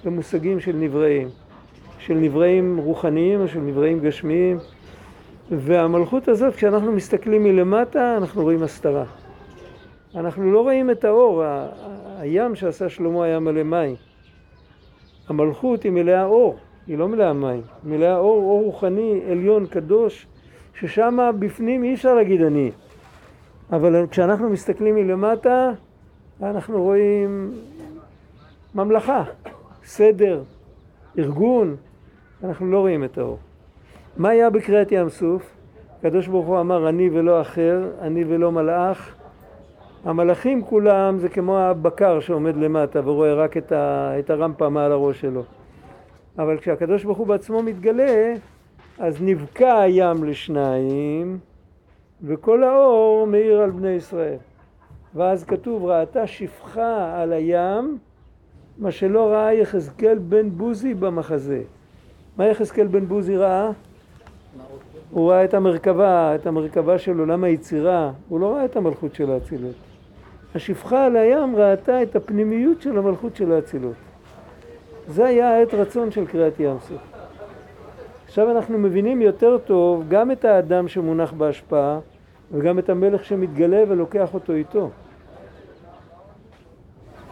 [0.05, 1.29] למושגים של נבראים,
[2.01, 4.59] של נבראים רוחניים או של נבראים גשמיים,
[5.51, 9.05] והמלכות הזאת, כשאנחנו מסתכלים מלמטה, אנחנו רואים הסתרה.
[10.15, 11.69] אנחנו לא רואים את האור, ה-
[12.19, 13.95] הים שעשה שלמה היה מלא מים.
[15.29, 20.27] המלכות היא מלאה אור, היא לא מלאה מים, מלאה אור, אור רוחני, עליון, קדוש,
[20.81, 22.71] ששם בפנים אי אפשר להגיד אני.
[23.73, 25.71] אבל כשאנחנו מסתכלים מלמטה,
[26.43, 27.53] אנחנו רואים
[28.75, 29.25] ממלכה,
[29.85, 30.43] סדר,
[31.19, 31.77] ארגון,
[32.45, 33.39] אנחנו לא רואים את האור.
[34.17, 35.57] מה היה בקריאת ים סוף?
[35.99, 39.15] הקדוש ברוך הוא אמר אני ולא אחר, אני ולא מלאך.
[40.05, 45.21] המלאכים כולם זה כמו הבקר שעומד למטה ורואה רק את, ה, את הרמפה מעל הראש
[45.21, 45.43] שלו.
[46.39, 48.35] אבל כשהקדוש ברוך הוא בעצמו מתגלה,
[48.99, 51.39] אז נבקע הים לשניים,
[52.23, 54.39] וכל האור מאיר על בני ישראל.
[55.15, 57.99] ואז כתוב ראתה שפחה על הים,
[58.79, 61.63] מה שלא ראה יחזקאל בן בוזי במחזה.
[62.41, 63.71] מה יחזקאל בן בוזי ראה?
[65.11, 69.31] הוא ראה את המרכבה, את המרכבה של עולם היצירה, הוא לא ראה את המלכות של
[69.31, 69.75] האצילות.
[70.55, 73.95] השפחה על הים ראתה את הפנימיות של המלכות של האצילות.
[75.09, 77.01] זה היה העת רצון של קריאת ים סוף.
[78.27, 81.99] עכשיו אנחנו מבינים יותר טוב גם את האדם שמונח בהשפעה
[82.53, 84.91] וגם את המלך שמתגלה ולוקח אותו איתו.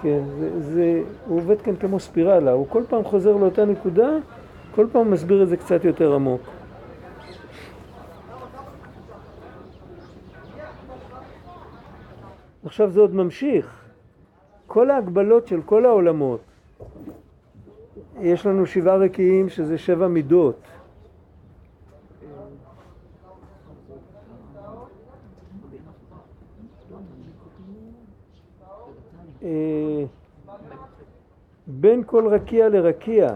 [0.03, 4.11] כן, זה, זה, הוא עובד כאן כמו ספירלה, הוא כל פעם חוזר לאותה נקודה,
[4.79, 6.41] כל פעם מסביר את זה קצת יותר עמוק.
[12.65, 13.85] עכשיו זה עוד ממשיך.
[14.67, 16.41] כל ההגבלות של כל העולמות,
[18.21, 20.61] יש לנו שבעה רקיעים שזה שבע מידות.
[29.43, 30.05] אה,
[31.67, 33.35] בין כל רקיע לרקיע,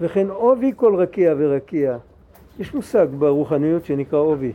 [0.00, 1.96] וכן עובי כל רקיע ורקיע.
[2.58, 4.52] יש מושג ברוחניות שנקרא עובי.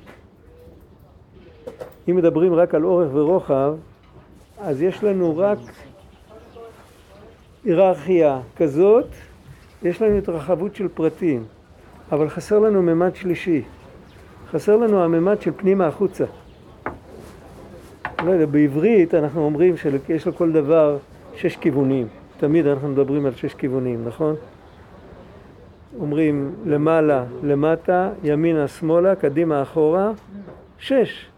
[2.09, 3.75] אם מדברים רק על אורך ורוחב,
[4.59, 5.57] אז יש לנו רק
[7.65, 9.07] היררכיה כזאת,
[9.83, 11.43] יש לנו התרחבות של פרטים,
[12.11, 13.61] אבל חסר לנו ממד שלישי.
[14.51, 16.25] חסר לנו הממד של פנימה החוצה.
[18.23, 20.97] לא יודע, בעברית אנחנו אומרים שיש לכל דבר
[21.35, 22.07] שש כיוונים.
[22.37, 24.35] תמיד אנחנו מדברים על שש כיוונים, נכון?
[25.99, 30.11] אומרים למעלה, למטה, ימינה, שמאלה, קדימה, אחורה,
[30.77, 31.29] שש.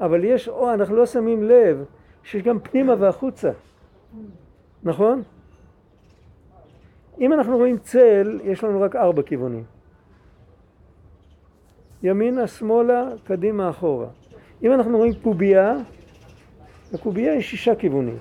[0.00, 1.84] אבל יש, או אנחנו לא שמים לב
[2.22, 3.50] שיש גם פנימה והחוצה,
[4.82, 5.22] נכון?
[7.20, 9.64] אם אנחנו רואים צל, יש לנו רק ארבע כיוונים.
[12.02, 14.06] ימינה, שמאלה, קדימה, אחורה.
[14.62, 15.76] אם אנחנו רואים קובייה,
[16.92, 18.18] לקובייה יש שישה כיוונים.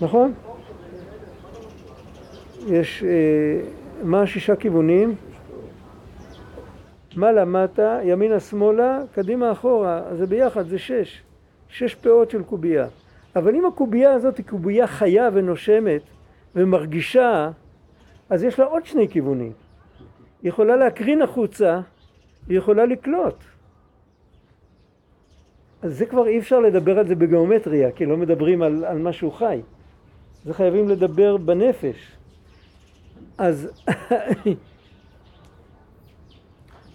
[0.00, 0.32] נכון?
[2.68, 3.60] יש, אה,
[4.02, 5.14] מה השישה כיוונים?
[7.16, 11.22] מעלה מטה, ימינה שמאלה, קדימה אחורה, זה ביחד, זה שש.
[11.68, 12.86] שש פאות של קובייה.
[13.36, 16.02] אבל אם הקובייה הזאת היא קובייה חיה ונושמת
[16.54, 17.50] ומרגישה,
[18.30, 19.52] אז יש לה עוד שני כיוונים.
[20.42, 21.80] היא יכולה להקרין החוצה,
[22.48, 23.36] היא יכולה לקלוט.
[25.82, 29.30] אז זה כבר אי אפשר לדבר על זה בגיאומטריה, כי לא מדברים על, על משהו
[29.30, 29.60] חי.
[30.44, 32.19] זה חייבים לדבר בנפש.
[33.40, 33.68] אז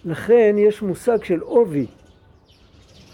[0.04, 1.86] לכן יש מושג של עובי.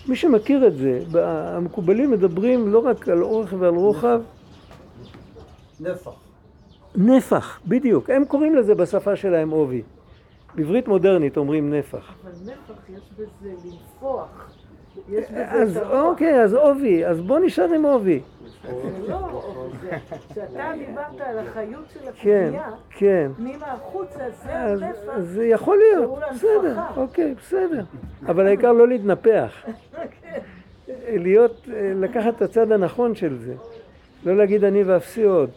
[0.09, 4.21] מי שמכיר את זה, המקובלים מדברים לא רק על אורך ועל רוחב.
[5.81, 6.11] נפח.
[6.97, 8.11] נפח, בדיוק.
[8.11, 9.83] הם קוראים לזה בשפה שלהם עובי.
[10.55, 12.15] בעברית מודרנית אומרים נפח.
[12.23, 14.53] אבל נפח יש בזה לנפוח.
[15.09, 15.77] יש בזה אז.
[15.77, 17.07] אוקיי, אז עובי.
[17.07, 18.21] אז בוא נשאר עם עובי.
[19.09, 19.43] לא,
[20.31, 23.31] כשאתה דיברת על החיות של כן, הקובייה, כן.
[23.37, 24.53] פנימה החוצה זה.
[25.13, 26.81] אז זה יכול להיות, בסדר.
[26.97, 27.85] אוקיי, בסדר.
[28.27, 29.53] אבל העיקר לא להתנפח.
[31.09, 33.55] להיות, אה, לקחת את הצד הנכון של זה.
[34.27, 35.51] לא להגיד אני ואפסי עוד.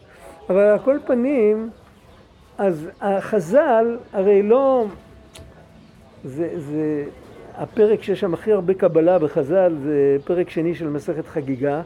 [0.49, 1.69] אבל על כל פנים,
[2.57, 4.85] אז החז"ל הרי לא...
[6.23, 7.03] זה, זה...
[7.57, 11.81] הפרק שיש שם הכי הרבה קבלה בחז"ל זה פרק שני של מסכת חגיגה,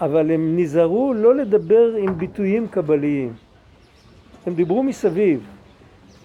[0.00, 3.32] אבל הם נזהרו לא לדבר עם ביטויים קבליים.
[4.46, 5.40] הם דיברו מסביב.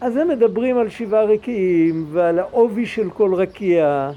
[0.02, 4.12] אז הם מדברים על שבעה רקיעים ועל העובי של כל רקיע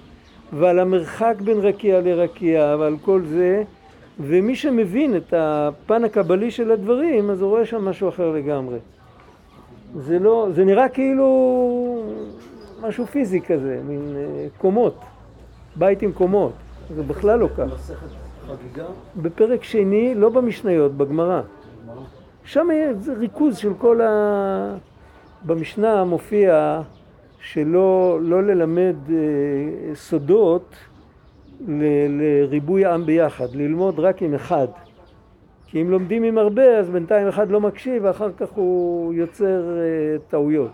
[0.53, 3.63] ועל המרחק בין רקיע לרקיע ועל כל זה
[4.21, 8.79] ומי שמבין את הפן הקבלי של הדברים אז הוא רואה שם משהו אחר לגמרי.
[10.01, 12.03] זה לא, זה נראה כאילו
[12.81, 14.95] משהו פיזי כזה, מין אה, קומות,
[15.77, 16.53] בית עם קומות,
[16.95, 17.91] זה בכלל לא כך.
[18.47, 18.87] חגיגה.
[19.17, 21.41] בפרק שני, לא במשניות, בגמרא.
[22.45, 24.77] שם איזה ריכוז של כל ה...
[25.47, 26.81] במשנה מופיע
[27.41, 30.75] שלא לא ללמד אה, סודות
[31.69, 34.67] ל, לריבוי עם ביחד, ללמוד רק עם אחד.
[35.67, 40.19] כי אם לומדים עם הרבה אז בינתיים אחד לא מקשיב ואחר כך הוא יוצר אה,
[40.29, 40.71] טעויות.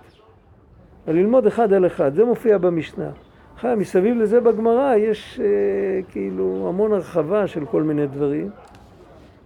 [1.09, 3.11] ללמוד אחד על אחד, זה מופיע במשנה.
[3.63, 5.47] אחר מסביב לזה בגמרא יש אה,
[6.09, 8.51] כאילו המון הרחבה של כל מיני דברים,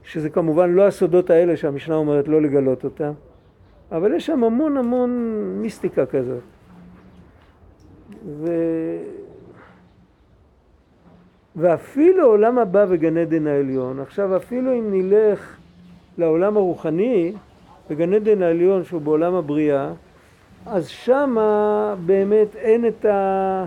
[0.05, 3.13] שזה כמובן לא הסודות האלה שהמשנה אומרת לא לגלות אותם,
[3.93, 5.11] אבל יש שם המון המון
[5.63, 6.43] מיסטיקה כזאת.
[8.27, 8.47] ו...
[11.57, 15.57] ואפילו עולם הבא וגן עדן העליון, עכשיו אפילו אם נלך
[16.19, 17.33] לעולם הרוחני,
[17.91, 19.93] בגן עדן העליון שהוא בעולם הבריאה,
[20.67, 23.67] אז שמה באמת אין את, ה...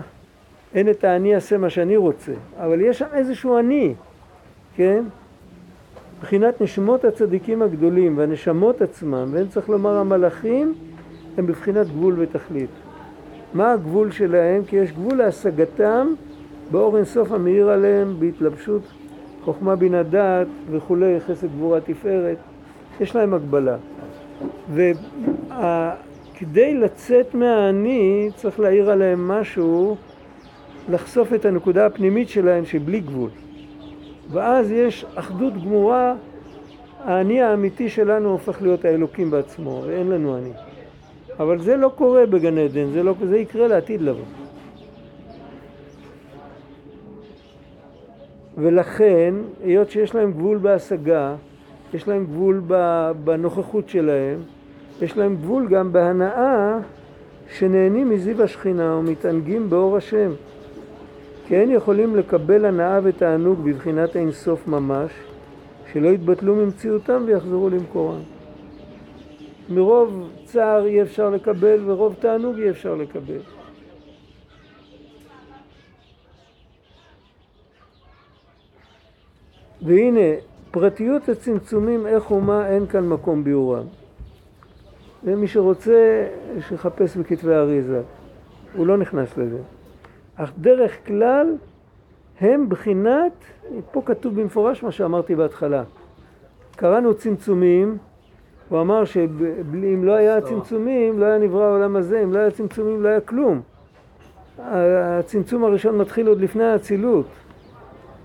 [0.74, 3.94] אין את האני אעשה מה שאני רוצה, אבל יש שם איזשהו אני,
[4.76, 5.04] כן?
[6.18, 10.74] מבחינת נשמות הצדיקים הגדולים והנשמות עצמם, ואין צריך לומר המלאכים,
[11.38, 12.70] הם בבחינת גבול ותכלית.
[13.54, 14.64] מה הגבול שלהם?
[14.64, 16.14] כי יש גבול להשגתם
[16.70, 18.82] באור אינסוף המאיר עליהם, בהתלבשות
[19.44, 22.36] חוכמה בינה דעת וכולי, חסד גבורה תפארת,
[23.00, 23.76] יש להם הגבלה.
[24.74, 29.96] וכדי לצאת מהאני צריך להעיר עליהם משהו,
[30.88, 33.30] לחשוף את הנקודה הפנימית שלהם שבלי גבול.
[34.30, 36.14] ואז יש אחדות גמורה,
[37.04, 40.50] האני האמיתי שלנו הופך להיות האלוקים בעצמו, ואין לנו אני.
[41.38, 44.24] אבל זה לא קורה בגן עדן, זה, לא, זה יקרה לעתיד לבוא.
[48.58, 51.34] ולכן, היות שיש להם גבול בהשגה,
[51.94, 52.62] יש להם גבול
[53.24, 54.38] בנוכחות שלהם,
[55.02, 56.78] יש להם גבול גם בהנאה
[57.58, 60.30] שנהנים מזיו השכינה ומתענגים באור השם.
[61.50, 65.12] כי אין יכולים לקבל הנאה ותענוג בבחינת אין סוף ממש,
[65.92, 68.20] שלא יתבטלו ממציאותם ויחזרו למקורם.
[69.68, 73.40] מרוב צער אי אפשר לקבל ורוב תענוג אי אפשר לקבל.
[79.82, 80.30] והנה,
[80.70, 83.86] פרטיות הצמצומים איך ומה אין כאן מקום ביאורם.
[85.24, 86.28] ומי שרוצה,
[86.68, 88.02] שיחפש בכתבי אריזה.
[88.74, 89.79] הוא לא נכנס לזה.
[90.42, 91.56] אך דרך כלל
[92.40, 93.32] הם בחינת,
[93.92, 95.82] פה כתוב במפורש מה שאמרתי בהתחלה.
[96.76, 97.98] קראנו צמצומים,
[98.68, 103.02] הוא אמר שאם לא היה צמצומים, לא היה נברא העולם הזה, אם לא היה צמצומים
[103.02, 103.60] לא היה כלום.
[104.58, 107.26] הצמצום הראשון מתחיל עוד לפני האצילות.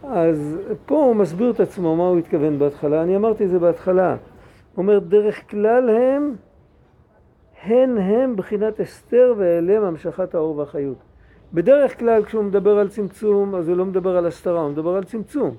[0.03, 3.03] אז פה הוא מסביר את עצמו, מה הוא התכוון בהתחלה.
[3.03, 4.09] אני אמרתי את זה בהתחלה.
[4.11, 4.17] הוא
[4.83, 6.35] אומר, דרך כלל הם,
[7.63, 10.97] הן הם בחינת אסתר ואליהם המשכת האור והחיות.
[11.55, 15.03] בדרך כלל כשהוא מדבר על צמצום, אז הוא לא מדבר על הסתרה, הוא מדבר על
[15.03, 15.55] צמצום.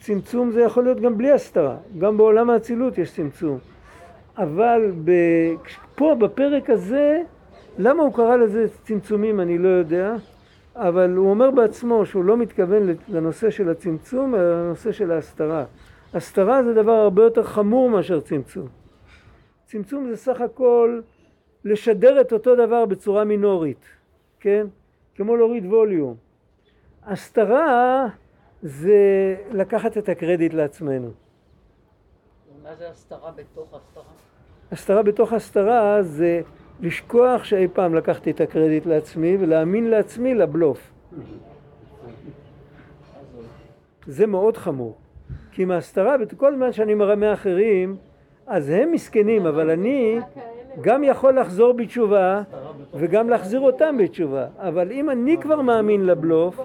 [0.00, 3.58] צמצום זה יכול להיות גם בלי הסתרה, גם בעולם האצילות יש צמצום.
[4.38, 5.10] אבל ב...
[5.94, 7.22] פה בפרק הזה,
[7.78, 10.14] למה הוא קרא לזה צמצומים אני לא יודע,
[10.76, 15.64] אבל הוא אומר בעצמו שהוא לא מתכוון לנושא של הצמצום, אלא לנושא של ההסתרה.
[16.14, 18.68] הסתרה זה דבר הרבה יותר חמור מאשר צמצום.
[19.66, 21.00] צמצום זה סך הכל
[21.64, 23.84] לשדר את אותו דבר בצורה מינורית,
[24.40, 24.66] כן?
[25.20, 26.14] כמו להוריד ווליום.
[27.06, 28.06] הסתרה
[28.62, 31.10] זה לקחת את הקרדיט לעצמנו.
[32.62, 34.02] מה זה הסתרה בתוך הסתרה?
[34.72, 36.40] הסתרה בתוך הסתרה זה
[36.80, 40.92] לשכוח שאי פעם לקחתי את הקרדיט לעצמי ולהאמין לעצמי לבלוף.
[44.06, 44.96] זה מאוד חמור.
[45.52, 47.96] כי עם ההסתרה, כל זמן שאני מרמה אחרים,
[48.46, 50.18] אז הם מסכנים, אבל אני
[50.80, 52.42] גם יכול לחזור בתשובה
[52.94, 54.46] וגם להחזיר אותם בתשובה.
[54.58, 56.60] אבל אם אני כבר מאמין לבלוף,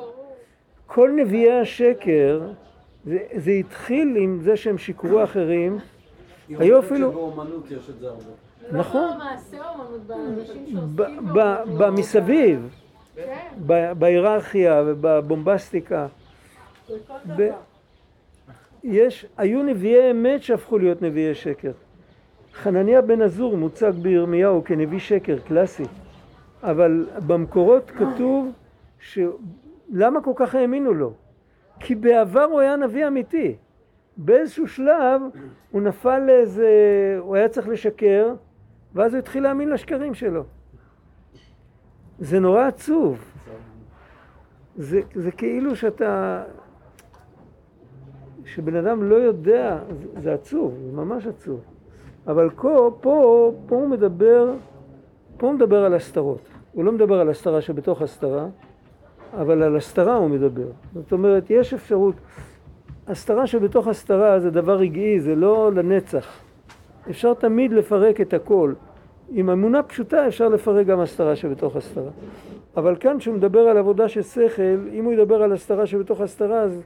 [0.88, 2.42] כל נביאי השקר,
[3.06, 5.78] זה, זה התחיל עם זה שהם שיקרו אחרים,
[6.50, 7.12] היו אפילו...
[7.12, 8.24] באומנות יש את זה הרבה.
[8.72, 9.18] נכון.
[9.54, 12.70] לא אומנות באנשים שעוסקים במסביב,
[13.16, 16.08] כן, ב- בהיררכיה ובבומבסטיקה.
[18.84, 21.72] יש, היו נביאי אמת שהפכו להיות נביאי שקר.
[22.54, 25.84] חנניה בן עזור מוצג בירמיהו כנביא שקר קלאסי,
[26.64, 28.52] אבל במקורות כתוב
[29.00, 29.20] ש...
[29.90, 31.14] למה כל כך האמינו לו?
[31.80, 33.56] כי בעבר הוא היה נביא אמיתי.
[34.18, 35.22] באיזשהו שלב
[35.72, 36.70] הוא נפל לאיזה...
[37.20, 38.34] הוא היה צריך לשקר,
[38.94, 40.44] ואז הוא התחיל להאמין לשקרים שלו.
[42.20, 43.18] זה נורא עצוב.
[44.76, 46.44] זה, זה כאילו שאתה...
[48.46, 51.62] שבן אדם לא יודע, זה, זה עצוב, זה ממש עצוב.
[52.28, 54.54] אבל פה, פה, פה הוא מדבר,
[55.38, 56.42] פה הוא מדבר על הסתרות.
[56.74, 58.48] הוא לא מדבר על הסתרה שבתוך הסתרה,
[59.34, 60.68] אבל על הסתרה הוא מדבר.
[60.94, 62.16] זאת אומרת, יש אפשרות,
[63.08, 66.40] הסתרה שבתוך הסתרה זה דבר רגעי, זה לא לנצח.
[67.10, 68.74] אפשר תמיד לפרק את הכל.
[69.32, 72.12] עם אמונה פשוטה אפשר לפרק גם הסתרה שבתוך הסתרה.
[72.78, 76.62] אבל כאן כשהוא מדבר על עבודה של שכל, אם הוא ידבר על הסתרה שבתוך הסתרה,
[76.62, 76.82] אז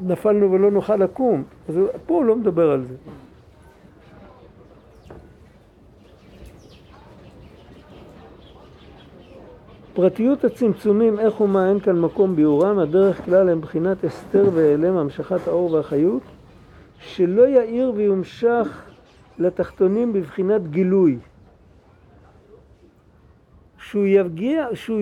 [0.00, 1.42] נפלנו ולא נוכל לקום.
[1.68, 2.94] אז פה הוא לא מדבר על זה.
[10.00, 15.48] פרטיות הצמצומים, איך ומה אין כאן מקום ביאורם, הדרך כלל הם בחינת הסתר והיעלם, המשכת
[15.48, 16.22] האור והחיות,
[16.98, 18.82] שלא יאיר ויומשך
[19.38, 21.18] לתחתונים בבחינת גילוי.
[23.78, 25.00] שהוא יגיע, שהוא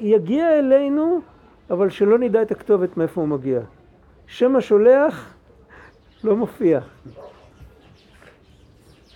[0.00, 1.20] יגיע אלינו,
[1.70, 3.60] אבל שלא נדע את הכתובת מאיפה הוא מגיע.
[4.26, 5.34] שם השולח
[6.24, 6.80] לא מופיע.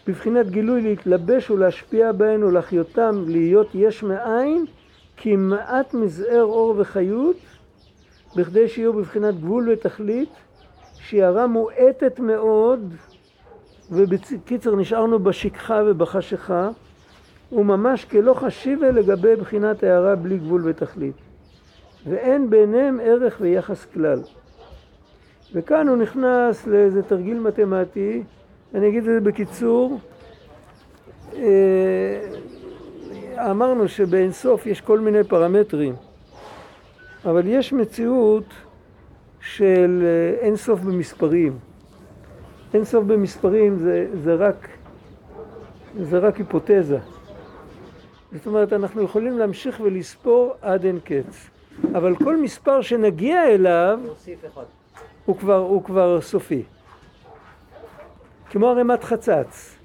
[0.07, 4.65] בבחינת גילוי להתלבש ולהשפיע בהן ולהחיותם להיות יש מאין
[5.17, 7.37] כי מעט מזער אור וחיות
[8.37, 10.29] בכדי שיהיו בבחינת גבול ותכלית
[10.95, 12.95] שהיא הרע מועטת מאוד
[13.91, 16.71] ובקיצר נשארנו בשכחה ובחשיכה
[17.53, 21.17] וממש כלא חשיבה לגבי בחינת הערה בלי גבול ותכלית.
[22.07, 24.21] ואין ביניהם ערך ויחס כלל.
[25.55, 28.23] וכאן הוא נכנס לאיזה תרגיל מתמטי
[28.75, 29.99] אני אגיד את זה בקיצור
[31.35, 31.41] אה,
[33.39, 35.95] אמרנו שבאינסוף יש כל מיני פרמטרים,
[37.25, 38.45] אבל יש מציאות
[39.41, 41.59] של אה, אינסוף במספרים.
[42.75, 44.69] אינסוף במספרים זה, זה, רק,
[46.03, 46.99] זה רק היפותזה.
[48.33, 51.51] זאת אומרת, אנחנו יכולים להמשיך ולספור עד אין קץ.
[51.95, 54.01] אבל כל מספר שנגיע אליו.
[55.25, 56.63] הוא כבר, הוא כבר סופי.
[58.51, 59.82] כמו ערימת חצץ.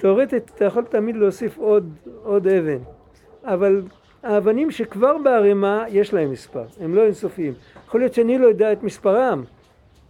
[0.00, 1.90] תאורטית אתה יכול תמיד להוסיף עוד,
[2.22, 2.78] עוד אבן,
[3.44, 3.82] אבל
[4.22, 7.52] האבנים שכבר בערימה יש להם מספר, הם לא אינסופיים.
[7.86, 9.44] יכול להיות שאני לא יודע את מספרם,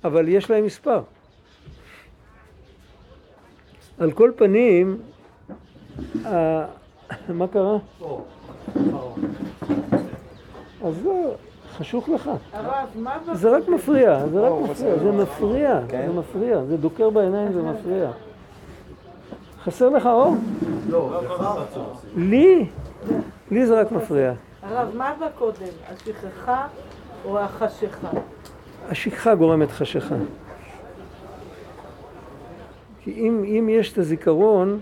[0.05, 1.01] אבל יש להם מספר.
[3.99, 4.99] על כל פנים,
[6.27, 6.65] ה-
[7.29, 7.79] מה קרה?
[10.85, 11.35] אז לא,
[11.77, 12.31] חשוך לך.
[13.35, 15.13] זה רק מפריע, זה רק מפריע, זה.
[15.13, 15.81] מפריע.
[15.91, 18.11] זה מפריע, זה דוקר בעיניים, זה מפריע.
[19.65, 20.37] חסר לך אור?
[20.89, 21.21] לא.
[22.17, 22.67] לי?
[23.51, 24.33] לי זה רק מפריע.
[24.63, 25.73] הרב, מה בא קודם?
[25.89, 26.67] השכחה
[27.25, 28.09] או החשיכה?
[28.89, 30.15] השכחה גורמת חשיכה.
[33.01, 34.81] כי אם, אם יש את הזיכרון,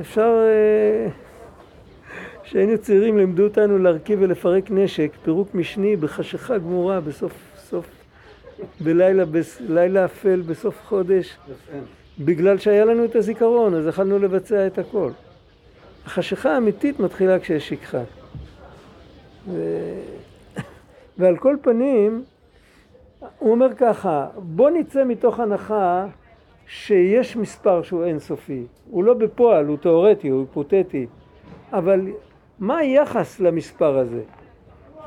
[0.00, 0.32] אפשר...
[0.46, 1.08] אה,
[2.42, 7.86] כשהיינו צעירים לימדו אותנו להרכיב ולפרק נשק, פירוק משני בחשיכה גמורה בסוף, סוף,
[8.80, 9.24] בלילה,
[9.68, 11.36] בלילה אפל בסוף חודש,
[12.18, 15.10] בגלל שהיה לנו את הזיכרון, אז יכלנו לבצע את הכל.
[16.06, 18.02] החשיכה האמיתית מתחילה כשיש שכחה.
[19.48, 19.60] ו...
[21.18, 22.24] ועל כל פנים,
[23.38, 26.06] הוא אומר ככה, בוא נצא מתוך הנחה
[26.66, 28.66] שיש מספר שהוא אינסופי.
[28.90, 31.06] הוא לא בפועל, הוא תיאורטי, הוא היפותטי.
[31.72, 32.00] אבל
[32.58, 34.22] מה היחס למספר הזה?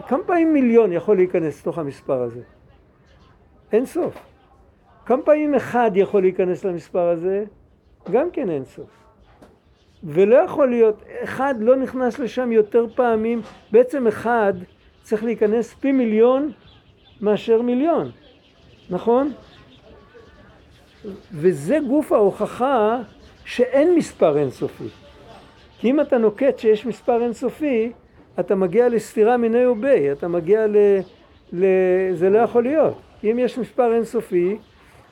[0.08, 2.42] כמה פעמים מיליון יכול להיכנס לתוך המספר הזה?
[3.72, 4.16] אין סוף.
[5.08, 7.44] כמה פעמים אחד יכול להיכנס למספר הזה?
[8.12, 8.90] גם כן אין סוף.
[10.04, 13.42] ולא יכול להיות, אחד לא נכנס לשם יותר פעמים,
[13.72, 14.54] בעצם אחד
[15.02, 16.52] צריך להיכנס פי מיליון
[17.22, 18.12] מאשר מיליון,
[18.90, 19.34] נכון?
[21.32, 23.00] וזה גוף ההוכחה
[23.46, 24.88] שאין מספר אינסופי.
[25.80, 27.92] כי אם אתה נוקט שיש מספר אינסופי,
[28.40, 30.78] אתה מגיע לסתירה מיני ובי, אתה מגיע ל...
[31.54, 31.66] ל...
[32.14, 32.98] זה לא יכול להיות.
[33.24, 34.58] אם יש מספר אינסופי,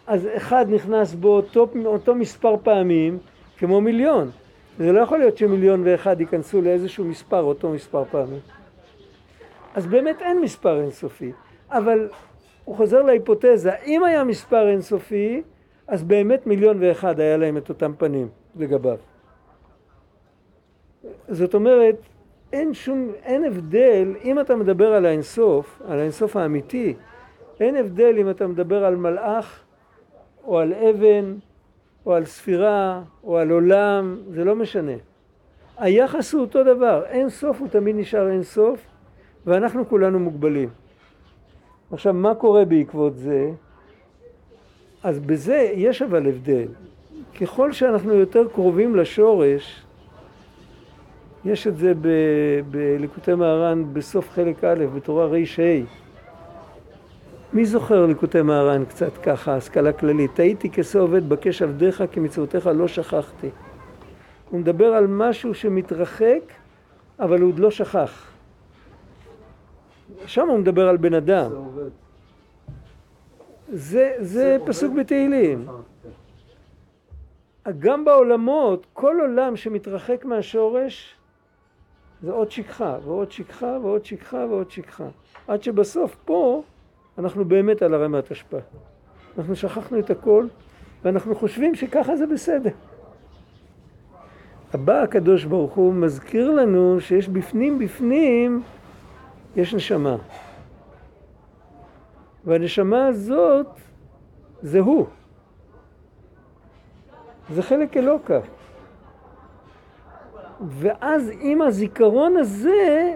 [0.08, 3.18] אז אחד נכנס בו אותו, אותו מספר פעמים
[3.58, 4.32] כמו מיליון.
[4.78, 8.40] זה לא יכול להיות שמיליון ואחד ייכנסו לאיזשהו מספר אותו מספר פעמים.
[9.76, 11.32] אז באמת אין מספר אינסופי.
[11.70, 12.10] אבל
[12.66, 15.42] הוא חוזר להיפותזה, אם היה מספר אינסופי,
[15.88, 18.98] אז באמת מיליון ואחד היה להם את אותם פנים לגביו.
[21.28, 21.96] זאת אומרת,
[22.54, 26.94] אין שום, אין הבדל, אם אתה מדבר על האינסוף, על האינסוף האמיתי,
[27.60, 29.65] אין הבדל אם אתה מדבר על מלאך,
[30.46, 31.36] או על אבן,
[32.06, 34.92] או על ספירה, או על עולם, זה לא משנה.
[35.78, 38.80] היחס הוא אותו דבר, אין סוף הוא תמיד נשאר אין סוף,
[39.46, 40.70] ואנחנו כולנו מוגבלים.
[41.92, 43.52] עכשיו, מה קורה בעקבות זה?
[45.04, 46.68] אז בזה יש אבל הבדל.
[47.42, 49.86] ככל שאנחנו יותר קרובים לשורש,
[51.46, 51.94] יש את זה
[52.72, 56.05] בליקוטי מהר"ן בסוף חלק א', בתורה ר"ה.
[57.56, 60.40] מי זוכר ליקוטי מהר"ן קצת ככה, השכלה כללית?
[60.40, 63.50] הייתי כשה עובד בקש עבדיך כי מצוותיך לא שכחתי.
[64.50, 66.42] הוא מדבר על משהו שמתרחק,
[67.20, 68.28] אבל הוא עוד לא שכח.
[70.26, 71.52] שם הוא מדבר על בן אדם.
[73.70, 74.14] זה.
[74.20, 74.94] זה, פסוק.
[74.94, 75.68] בתהילים.
[77.80, 81.16] גם בעולמות, כל עולם שמתרחק מהשורש
[82.22, 85.08] זה עוד שכחה, ועוד שכחה, ועוד שכחה, ועוד שכחה.
[85.48, 86.64] עד שבסוף פה
[87.18, 88.58] אנחנו באמת על הרמת אשפה.
[89.38, 90.48] אנחנו שכחנו את הכל,
[91.04, 92.70] ואנחנו חושבים שככה זה בסדר.
[94.74, 98.64] הבא הקדוש ברוך הוא מזכיר לנו שיש בפנים בפנים,
[99.56, 100.16] יש נשמה.
[102.46, 103.68] והנשמה הזאת
[104.62, 105.06] זה הוא.
[107.50, 108.40] זה חלק אלוקה.
[110.70, 113.14] ואז עם הזיכרון הזה,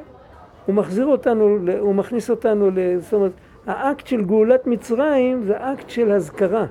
[0.66, 2.70] הוא מחזיר אותנו, הוא מכניס אותנו,
[3.00, 3.32] זאת אומרת,
[3.70, 6.66] האקט של גאולת מצרים זה אקט של הזכרה.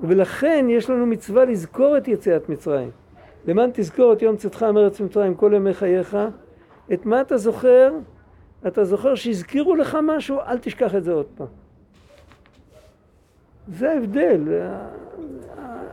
[0.00, 2.90] ולכן יש לנו מצווה לזכור את יציאת מצרים.
[3.46, 6.16] למען תזכור את יום צאתך מארץ מצרים כל ימי חייך.
[6.92, 7.92] את מה אתה זוכר?
[8.66, 11.46] אתה זוכר שהזכירו לך משהו, אל תשכח את זה עוד פעם.
[13.68, 14.62] זה ההבדל.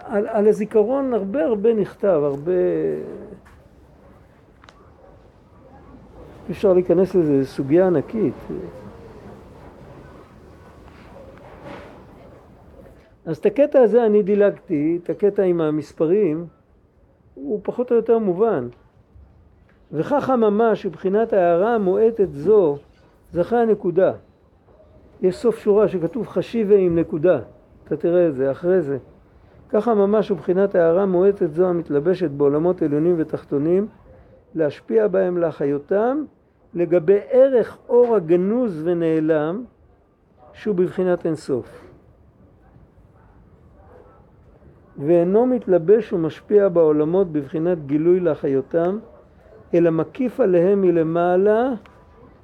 [0.03, 2.51] על, על הזיכרון הרבה הרבה נכתב, הרבה...
[6.51, 8.34] אפשר להיכנס לזה, סוגיה ענקית.
[13.26, 16.45] אז את הקטע הזה אני דילגתי, את הקטע עם המספרים,
[17.34, 18.67] הוא פחות או יותר מובן.
[19.91, 22.78] וככה ממש, מבחינת ההערה המועטת זו,
[23.41, 24.13] אחרי הנקודה.
[25.21, 27.39] יש סוף שורה שכתוב חשיבה עם נקודה.
[27.88, 28.97] אתה תראה את זה, אחרי זה.
[29.69, 33.88] ככה ממש מבחינת הערה מועטת זו המתלבשת בעולמות עליונים ותחתונים,
[34.55, 36.24] להשפיע בהם להחיותם,
[36.74, 39.63] לגבי ערך אור הגנוז ונעלם,
[40.53, 41.92] שהוא בבחינת אינסוף.
[44.97, 48.99] ואינו מתלבש ומשפיע בעולמות בבחינת גילוי להחיותם,
[49.73, 51.69] אלא מקיף עליהם מלמעלה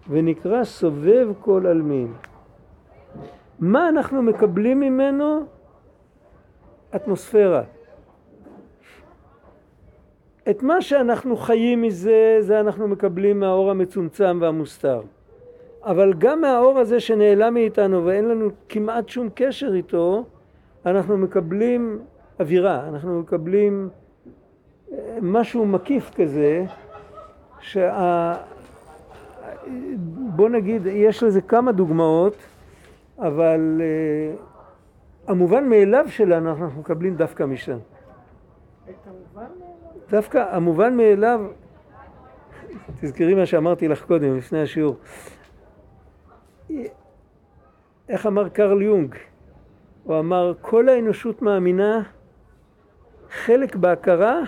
[0.09, 2.13] ונקרא סובב כל עלמין.
[3.59, 5.43] מה אנחנו מקבלים ממנו?
[6.95, 7.63] אטמוספירה.
[10.49, 15.01] את מה שאנחנו חיים מזה, זה אנחנו מקבלים מהאור המצומצם והמוסתר.
[15.83, 20.23] אבל גם מהאור הזה שנעלם מאיתנו ואין לנו כמעט שום קשר איתו,
[20.85, 21.99] אנחנו מקבלים
[22.39, 23.89] אווירה, אנחנו מקבלים
[24.91, 26.65] אה, משהו מקיף כזה,
[27.59, 28.35] שה...
[30.35, 32.35] בוא נגיד, יש לזה כמה דוגמאות,
[33.19, 37.77] אבל uh, המובן מאליו שלנו אנחנו מקבלים דווקא משם.
[38.89, 40.01] את המובן מאליו?
[40.09, 41.41] דווקא המובן מאליו,
[43.01, 44.95] תזכרי מה שאמרתי לך קודם, לפני השיעור.
[48.09, 49.15] איך אמר קרל יונג?
[50.03, 52.03] הוא אמר, כל האנושות מאמינה
[53.31, 54.41] חלק בהכרה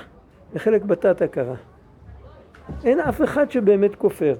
[0.53, 1.55] וחלק בתת הכרה.
[2.83, 4.35] אין אף אחד שבאמת כופר.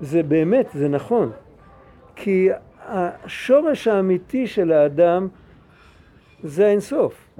[0.00, 1.30] זה באמת, זה נכון.
[2.16, 2.48] כי
[2.86, 5.28] השורש האמיתי של האדם
[6.42, 7.38] זה האינסוף.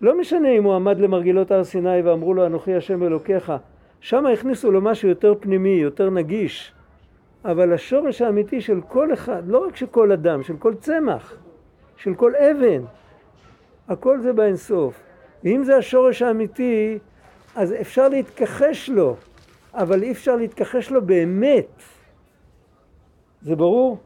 [0.00, 3.52] לא משנה אם הוא עמד למרגילות הר סיני ואמרו לו אנוכי השם אלוקיך,
[4.00, 6.72] שם הכניסו לו משהו יותר פנימי, יותר נגיש.
[7.44, 11.36] אבל השורש האמיתי של כל אחד, לא רק של כל אדם, של כל צמח,
[11.96, 12.82] של כל אבן,
[13.88, 15.02] הכל זה באינסוף.
[15.44, 16.98] ואם זה השורש האמיתי,
[17.56, 19.16] אז אפשר להתכחש לו,
[19.74, 21.82] אבל אי אפשר להתכחש לו באמת.
[23.42, 23.98] זה ברור?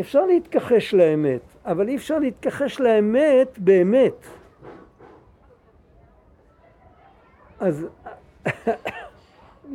[0.00, 4.26] אפשר להתכחש לאמת, אבל אי אפשר להתכחש לאמת באמת.
[7.60, 7.86] אז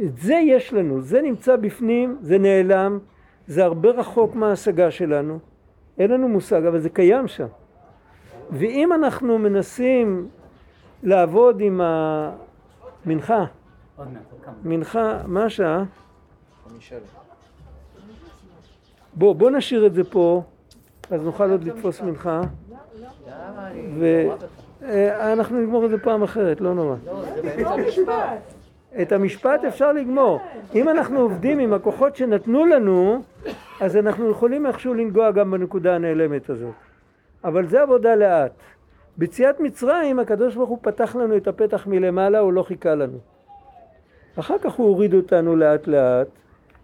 [0.03, 2.99] את זה יש לנו, זה נמצא בפנים, זה נעלם,
[3.47, 5.39] זה הרבה רחוק מההשגה שלנו,
[5.97, 7.47] אין לנו מושג, אבל זה קיים שם.
[8.51, 10.27] ואם אנחנו מנסים
[11.03, 11.81] לעבוד עם
[13.05, 13.45] המנחה,
[14.63, 15.83] מנחה, מה השעה?
[19.13, 20.43] בוא, בוא נשאיר את זה פה,
[21.11, 22.41] אז נוכל עוד לתפוס מנחה.
[23.99, 26.95] ואנחנו נגמור את זה פעם אחרת, לא נורא.
[29.01, 30.39] את המשפט אפשר לגמור.
[30.75, 33.21] אם אנחנו עובדים עם הכוחות שנתנו לנו,
[33.81, 36.88] אז אנחנו יכולים איכשהו לנגוע גם בנקודה הנעלמת הזאת.
[37.43, 38.51] אבל זה עבודה לאט.
[39.17, 43.17] ביציאת מצרים הקדוש ברוך הוא פתח לנו את הפתח מלמעלה, הוא לא חיכה לנו.
[44.39, 46.27] אחר כך הוא הוריד אותנו לאט לאט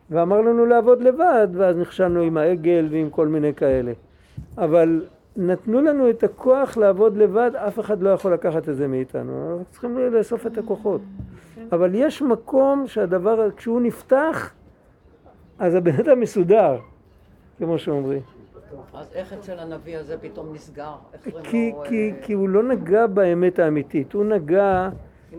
[0.10, 3.92] ואמר לנו לעבוד לבד, ואז נכשלנו עם העגל ועם כל מיני כאלה.
[4.58, 5.06] אבל
[5.38, 9.50] נתנו לנו את הכוח לעבוד לבד, אף אחד לא יכול לקחת את זה מאיתנו.
[9.50, 11.02] אנחנו צריכים לאסוף את הכוחות.
[11.72, 14.54] אבל יש מקום שהדבר, כשהוא נפתח,
[15.60, 16.78] אז הבן אדם מסודר,
[17.58, 18.22] כמו שאומרים.
[18.94, 20.94] אז איך אצל הנביא הזה פתאום נסגר?
[21.24, 22.22] כי, לא, כי, אה...
[22.22, 24.90] כי הוא לא נגע באמת האמיתית, הוא נגע...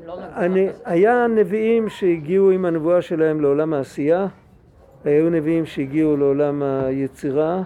[0.06, 0.70] לא נגע.
[0.70, 0.82] אז...
[0.84, 4.26] היה נביאים שהגיעו עם הנבואה שלהם לעולם העשייה,
[5.04, 7.62] היו נביאים שהגיעו לעולם היצירה,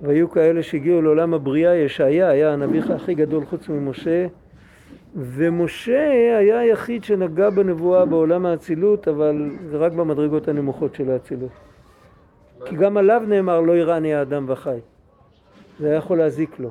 [0.00, 4.26] והיו כאלה שהגיעו לעולם הבריאה, ישעיה היה הנביא הכי גדול חוץ ממשה,
[5.16, 11.69] ומשה היה היחיד שנגע בנבואה בעולם האצילות, אבל זה רק במדרגות הנמוכות של האצילות.
[12.64, 14.78] כי גם עליו נאמר לא יראני האדם וחי.
[15.78, 16.70] זה היה יכול להזיק לו.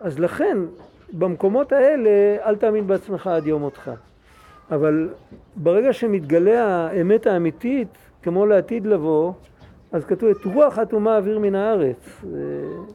[0.00, 0.58] אז לכן,
[1.12, 3.90] במקומות האלה, אל תאמין בעצמך עד יום מותך.
[4.70, 5.08] אבל
[5.56, 7.88] ברגע שמתגלה האמת האמיתית,
[8.22, 9.32] כמו לעתיד לבוא,
[9.92, 12.22] אז כתוב את רוח אטומה אוויר מן הארץ.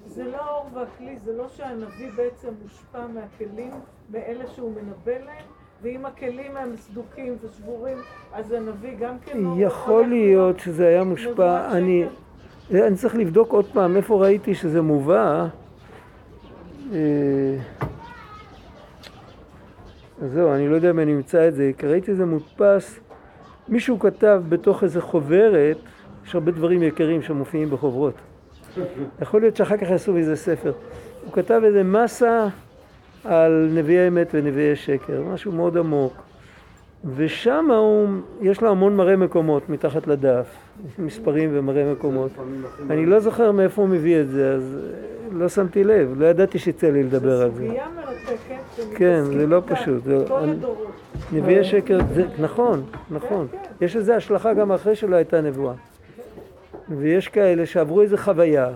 [0.06, 3.72] זה לא האור והכלי, זה לא שהנביא בעצם מושפע מהכלים,
[4.12, 5.46] מאלה שהוא מנבא להם,
[5.82, 7.98] ואם הכלים הם סדוקים ושבורים,
[8.34, 9.54] אז הנביא גם כן לא...
[9.58, 12.06] יכול הולך להיות שזה היה מושפע, אני,
[12.72, 15.48] אני צריך לבדוק עוד פעם איפה ראיתי שזה מובא.
[16.94, 16.98] אה,
[20.22, 23.00] אז זהו, אני לא יודע אם אני אמצא את זה, כי ראיתי את זה מודפס,
[23.70, 25.78] מישהו כתב בתוך איזה חוברת,
[26.26, 28.14] יש הרבה דברים יקרים שמופיעים בחוברות.
[29.22, 30.74] יכול להיות שאחר כך יעשו איזה ספר.
[31.26, 32.48] הוא כתב איזה מסה
[33.26, 36.14] על נביאי אמת ונביאי שקר, משהו מאוד עמוק.
[37.16, 37.68] ושם
[38.42, 40.46] יש לו המון מראה מקומות מתחת לדף,
[41.00, 42.32] מספרים ומראה מקומות.
[42.90, 44.78] אני לא זוכר מאיפה הוא מביא את זה, אז
[45.32, 47.66] לא שמתי לב, לא ידעתי שיצא לי לדבר על זה.
[47.68, 50.92] סוגיה מרתקת, כן, זה לא פשוט, כל הדורות.
[51.34, 52.00] נביאי שקר,
[52.40, 53.48] נכון, נכון.
[53.52, 55.74] כן, יש לזה השלכה גם אחרי שלא הייתה נבואה.
[56.90, 58.70] ויש כאלה שעברו איזו חוויה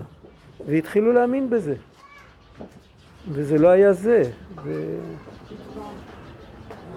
[0.66, 1.74] והתחילו להאמין בזה.
[3.28, 4.22] וזה לא היה זה.
[4.64, 4.98] זה...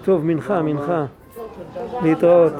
[0.04, 1.04] טוב, מנחה, מנחה.
[2.02, 2.52] להתראות.